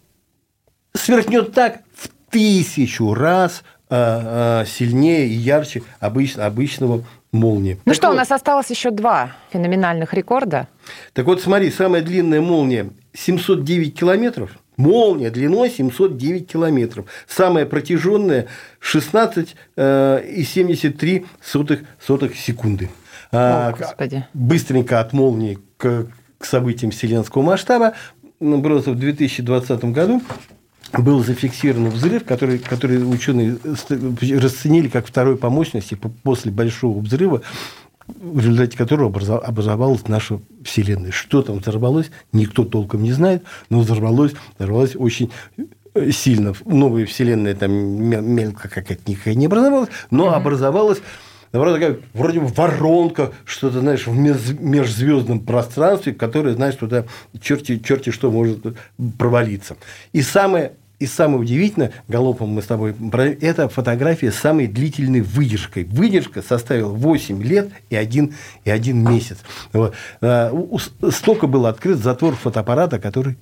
сверкнет 0.93 1.53
так 1.53 1.81
в 1.95 2.09
тысячу 2.29 3.13
раз 3.13 3.63
а, 3.89 4.61
а, 4.61 4.65
сильнее 4.65 5.27
и 5.27 5.33
ярче 5.33 5.83
обычно, 5.99 6.45
обычного 6.45 7.03
молнии. 7.31 7.73
Ну 7.85 7.91
так 7.91 7.95
что, 7.95 8.07
вот, 8.07 8.13
у 8.13 8.17
нас 8.17 8.31
осталось 8.31 8.69
еще 8.69 8.91
два 8.91 9.31
феноменальных 9.51 10.13
рекорда. 10.13 10.67
Так 11.13 11.25
вот, 11.25 11.41
смотри, 11.41 11.71
самая 11.71 12.01
длинная 12.01 12.41
молния 12.41 12.89
709 13.13 13.97
километров. 13.97 14.51
Молния 14.77 15.29
длиной 15.29 15.69
709 15.69 16.47
километров. 16.47 17.05
Самая 17.27 17.65
протяженная 17.65 18.47
16,73 18.81 21.25
э, 22.07 22.29
секунды. 22.35 22.89
О, 23.31 23.73
Господи. 23.77 24.25
Быстренько 24.33 24.99
от 24.99 25.13
молнии 25.13 25.59
к, 25.77 26.07
к 26.37 26.45
событиям 26.45 26.91
вселенского 26.91 27.41
масштаба. 27.41 27.93
Просто 28.39 28.91
в 28.91 28.99
2020 28.99 29.85
году 29.85 30.21
был 30.97 31.23
зафиксирован 31.23 31.89
взрыв, 31.89 32.25
который, 32.25 32.59
который 32.59 32.97
ученые 32.97 33.57
расценили 34.39 34.89
как 34.89 35.07
второй 35.07 35.37
по 35.37 35.49
мощности 35.49 35.97
после 36.23 36.51
большого 36.51 36.99
взрыва, 36.99 37.41
в 38.07 38.39
результате 38.39 38.77
которого 38.77 39.07
образовалась 39.39 40.07
наша 40.07 40.39
Вселенная. 40.71 41.11
Что 41.11 41.41
там 41.41 41.59
взорвалось, 41.59 42.11
никто 42.31 42.63
толком 42.63 43.03
не 43.03 43.11
знает, 43.11 43.43
но 43.69 43.81
взорвалось, 43.81 44.33
взорвалось 44.57 44.95
очень 44.95 45.31
э, 45.93 46.11
сильно. 46.11 46.53
Новая 46.65 47.05
Вселенная 47.05 47.55
там 47.55 47.71
мелко 47.71 48.69
какая-то 48.69 49.01
никакая 49.05 49.35
не 49.35 49.47
образовалась, 49.47 49.89
но 50.09 50.27
mm-hmm. 50.27 50.35
образовалась 50.35 51.01
наоборот, 51.51 51.79
такая 51.79 51.99
вроде 52.13 52.39
бы 52.39 52.47
воронка, 52.47 53.33
что-то, 53.43 53.81
знаешь, 53.81 54.07
в 54.07 54.15
межзвездном 54.15 55.41
пространстве, 55.41 56.13
которое, 56.13 56.55
знаешь, 56.55 56.75
туда 56.75 57.05
черти, 57.41 57.79
черти 57.79 58.11
что 58.11 58.31
может 58.31 58.65
провалиться. 59.17 59.75
И 60.13 60.21
самое 60.21 60.73
и 61.01 61.07
самое 61.07 61.39
удивительное, 61.39 61.93
галопом 62.07 62.49
мы 62.49 62.61
с 62.61 62.67
тобой, 62.67 62.95
это 63.41 63.67
фотография 63.69 64.31
с 64.31 64.35
самой 64.35 64.67
длительной 64.67 65.21
выдержкой. 65.21 65.83
Выдержка 65.85 66.43
составила 66.43 66.91
8 66.91 67.41
лет 67.41 67.71
и 67.89 67.95
1, 67.95 68.35
и 68.65 68.69
1 68.69 69.09
месяц. 69.09 69.39
А, 70.21 70.53
столько 71.09 71.47
был 71.47 71.65
открыт 71.65 71.97
затвор 71.97 72.35
фотоаппарата, 72.35 72.99
который, 72.99 73.35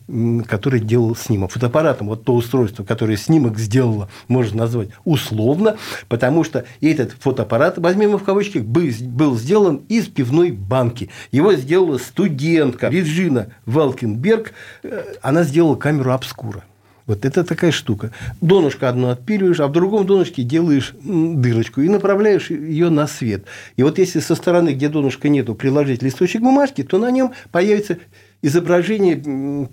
который 0.47 0.79
делал 0.79 1.17
снимок. 1.17 1.51
Фотоаппаратом 1.51 2.07
вот 2.07 2.23
то 2.23 2.33
устройство, 2.33 2.85
которое 2.85 3.17
снимок 3.17 3.59
сделало, 3.59 4.07
можно 4.29 4.59
назвать 4.59 4.89
условно, 5.03 5.75
потому 6.07 6.45
что 6.45 6.63
этот 6.79 7.11
фотоаппарат, 7.19 7.77
возьмем 7.77 8.09
его 8.09 8.19
в 8.19 8.23
кавычки, 8.23 8.59
был 8.59 9.35
сделан 9.35 9.81
из 9.89 10.07
пивной 10.07 10.51
банки. 10.51 11.09
Его 11.33 11.53
сделала 11.55 11.97
студентка 11.97 12.87
Реджина 12.87 13.47
Валкенберг. 13.65 14.53
Э, 14.83 15.15
она 15.21 15.43
сделала 15.43 15.75
камеру 15.75 16.13
обскура. 16.13 16.63
Вот 17.09 17.25
это 17.25 17.43
такая 17.43 17.71
штука. 17.71 18.11
Донышко 18.39 18.87
одно 18.87 19.09
отпиливаешь, 19.09 19.59
а 19.59 19.67
в 19.67 19.71
другом 19.71 20.05
донышке 20.05 20.43
делаешь 20.43 20.93
дырочку 21.01 21.81
и 21.81 21.89
направляешь 21.89 22.51
ее 22.51 22.91
на 22.91 23.07
свет. 23.07 23.45
И 23.77 23.81
вот 23.83 23.97
если 23.97 24.19
со 24.19 24.35
стороны, 24.35 24.73
где 24.73 24.89
донышка 24.89 25.27
нету, 25.27 25.55
приложить 25.55 26.03
листочек 26.03 26.43
бумажки, 26.43 26.83
то 26.83 26.99
на 26.99 27.09
нем 27.09 27.31
появится 27.51 27.97
изображение 28.43 29.67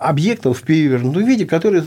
объектов 0.00 0.58
в 0.58 0.62
перевернутом 0.64 1.24
виде, 1.24 1.46
которые 1.46 1.84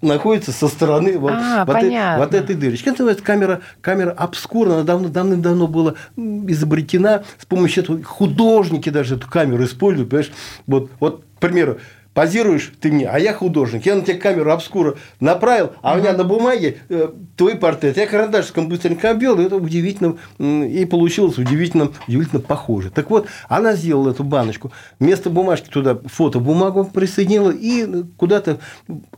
находятся 0.00 0.52
со 0.52 0.68
стороны 0.68 1.18
вот, 1.18 1.32
а, 1.34 1.64
вот, 1.64 1.82
э, 1.82 2.16
вот 2.16 2.32
этой 2.32 2.54
дырочки. 2.54 2.88
Это 2.88 2.98
называется 2.98 3.24
камера, 3.24 3.60
камера 3.80 4.12
обскурна. 4.12 4.74
Она 4.74 4.84
давно, 4.84 5.08
давным-давно 5.08 5.66
была 5.66 5.94
изобретена. 6.16 7.24
С 7.36 7.46
помощью 7.46 7.82
этого 7.82 8.00
художники 8.04 8.90
даже 8.90 9.16
эту 9.16 9.28
камеру 9.28 9.64
используют. 9.64 10.08
Понимаешь? 10.08 10.32
Вот, 10.68 10.90
вот, 11.00 11.24
к 11.36 11.40
примеру, 11.40 11.78
позируешь 12.16 12.72
ты 12.80 12.90
мне, 12.90 13.06
а 13.06 13.18
я 13.18 13.34
художник. 13.34 13.84
Я 13.84 13.94
на 13.94 14.00
тебя 14.00 14.16
камеру 14.16 14.50
обскура 14.50 14.94
направил, 15.20 15.72
а 15.82 15.94
у 15.94 15.98
меня 15.98 16.14
на 16.14 16.24
бумаге 16.24 16.78
э, 16.88 17.10
твой 17.36 17.56
портрет. 17.56 17.98
Я 17.98 18.06
карандашиком 18.06 18.70
быстренько 18.70 19.10
обвел, 19.10 19.38
и 19.38 19.44
это 19.44 19.56
удивительно, 19.56 20.16
и 20.38 20.86
получилось 20.86 21.36
удивительно, 21.36 21.90
удивительно 22.08 22.40
похоже. 22.40 22.88
Так 22.90 23.10
вот, 23.10 23.26
она 23.50 23.74
сделала 23.74 24.12
эту 24.12 24.24
баночку. 24.24 24.72
Вместо 24.98 25.28
бумажки 25.28 25.68
туда 25.68 25.98
фотобумагу 26.06 26.86
присоединила, 26.86 27.50
и 27.50 28.04
куда-то, 28.16 28.60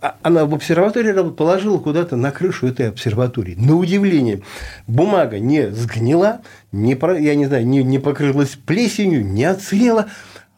а, 0.00 0.16
она 0.22 0.44
в 0.44 0.52
обсерватории 0.52 1.30
положила 1.30 1.78
куда-то 1.78 2.16
на 2.16 2.32
крышу 2.32 2.66
этой 2.66 2.88
обсерватории. 2.88 3.54
На 3.54 3.76
удивление, 3.76 4.42
бумага 4.88 5.38
не 5.38 5.70
сгнила, 5.70 6.40
не, 6.72 6.98
я 7.22 7.37
не 7.37 7.46
знаю, 7.46 7.64
не, 7.64 7.84
не 7.84 8.00
покрылась 8.00 8.58
плесенью, 8.66 9.24
не 9.24 9.44
отсырела, 9.44 10.08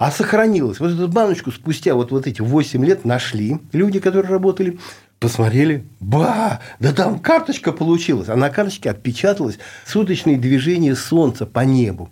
а 0.00 0.10
сохранилось. 0.10 0.80
Вот 0.80 0.92
эту 0.92 1.08
баночку 1.08 1.52
спустя 1.52 1.94
вот, 1.94 2.10
вот 2.10 2.26
эти 2.26 2.40
8 2.40 2.82
лет 2.86 3.04
нашли 3.04 3.58
люди, 3.72 4.00
которые 4.00 4.32
работали, 4.32 4.78
посмотрели, 5.18 5.84
ба, 6.00 6.60
да 6.78 6.94
там 6.94 7.18
карточка 7.18 7.70
получилась, 7.70 8.30
а 8.30 8.36
на 8.36 8.48
карточке 8.48 8.88
отпечаталось 8.88 9.58
суточные 9.86 10.38
движения 10.38 10.96
Солнца 10.96 11.44
по 11.44 11.60
небу. 11.60 12.08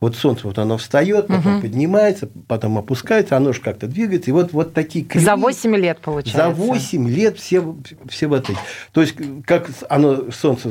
Вот 0.00 0.16
солнце 0.16 0.46
вот 0.46 0.58
оно 0.58 0.78
встает, 0.78 1.26
потом 1.26 1.56
угу. 1.56 1.62
поднимается, 1.62 2.28
потом 2.48 2.78
опускается, 2.78 3.36
оно 3.36 3.52
же 3.52 3.60
как-то 3.60 3.86
двигается. 3.86 4.30
И 4.30 4.32
вот, 4.32 4.52
вот 4.52 4.72
такие 4.72 5.04
кривые. 5.04 5.26
За 5.26 5.36
8 5.36 5.76
лет 5.76 5.98
получается. 6.00 6.38
За 6.38 6.48
8 6.48 7.08
лет 7.08 7.38
все, 7.38 7.76
все 8.08 8.26
вот 8.26 8.48
эти. 8.48 8.58
То 8.92 9.02
есть, 9.02 9.14
как 9.44 9.68
оно, 9.90 10.30
солнце 10.32 10.70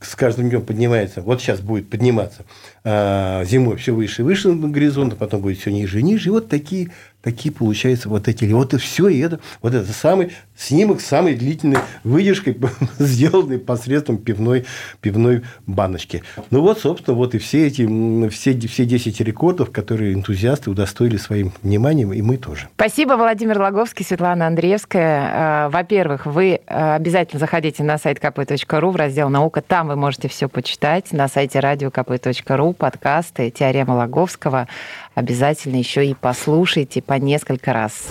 с 0.00 0.14
каждым 0.16 0.48
днем 0.48 0.62
поднимается, 0.62 1.20
вот 1.20 1.42
сейчас 1.42 1.60
будет 1.60 1.90
подниматься 1.90 2.46
а, 2.82 3.44
зимой 3.44 3.76
все 3.76 3.92
выше 3.92 4.22
и 4.22 4.24
выше 4.24 4.52
горизонта, 4.52 5.16
потом 5.16 5.42
будет 5.42 5.58
все 5.58 5.70
ниже 5.70 6.00
и 6.00 6.02
ниже. 6.02 6.28
И 6.28 6.32
вот 6.32 6.48
такие 6.48 6.92
такие 7.26 7.52
получаются 7.52 8.08
вот 8.08 8.28
эти. 8.28 8.44
Вот 8.44 8.72
и 8.72 8.78
все, 8.78 9.08
и 9.08 9.18
это, 9.18 9.40
вот 9.60 9.74
это 9.74 9.92
самый 9.92 10.30
снимок 10.56 11.00
самой 11.00 11.34
длительной 11.34 11.80
выдержкой, 12.04 12.56
сделанный 13.00 13.58
посредством 13.58 14.18
пивной, 14.18 14.64
пивной 15.00 15.42
баночки. 15.66 16.22
Ну 16.52 16.60
вот, 16.60 16.78
собственно, 16.78 17.16
вот 17.16 17.34
и 17.34 17.38
все 17.38 17.66
эти, 17.66 18.28
все, 18.28 18.56
все 18.56 18.84
10 18.84 19.20
рекордов, 19.22 19.72
которые 19.72 20.14
энтузиасты 20.14 20.70
удостоили 20.70 21.16
своим 21.16 21.52
вниманием, 21.64 22.12
и 22.12 22.22
мы 22.22 22.36
тоже. 22.36 22.68
Спасибо, 22.76 23.14
Владимир 23.14 23.58
Логовский, 23.58 24.04
Светлана 24.04 24.46
Андреевская. 24.46 25.30
А, 25.32 25.68
во-первых, 25.70 26.26
вы 26.26 26.60
а, 26.68 26.94
обязательно 26.94 27.40
заходите 27.40 27.82
на 27.82 27.98
сайт 27.98 28.18
kp.ru 28.18 28.90
в 28.92 28.96
раздел 28.96 29.28
«Наука». 29.30 29.62
Там 29.62 29.88
вы 29.88 29.96
можете 29.96 30.28
все 30.28 30.48
почитать. 30.48 31.10
На 31.10 31.26
сайте 31.26 31.58
радиокп.ру 31.58 32.72
подкасты 32.72 33.50
«Теорема 33.50 33.94
Логовского» 33.94 34.68
обязательно 35.16 35.76
еще 35.76 36.06
и 36.06 36.14
послушайте 36.14 37.02
по 37.02 37.14
несколько 37.14 37.72
раз. 37.72 38.06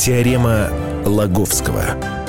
Теорема 0.00 0.70
Лаговского. 1.04 2.21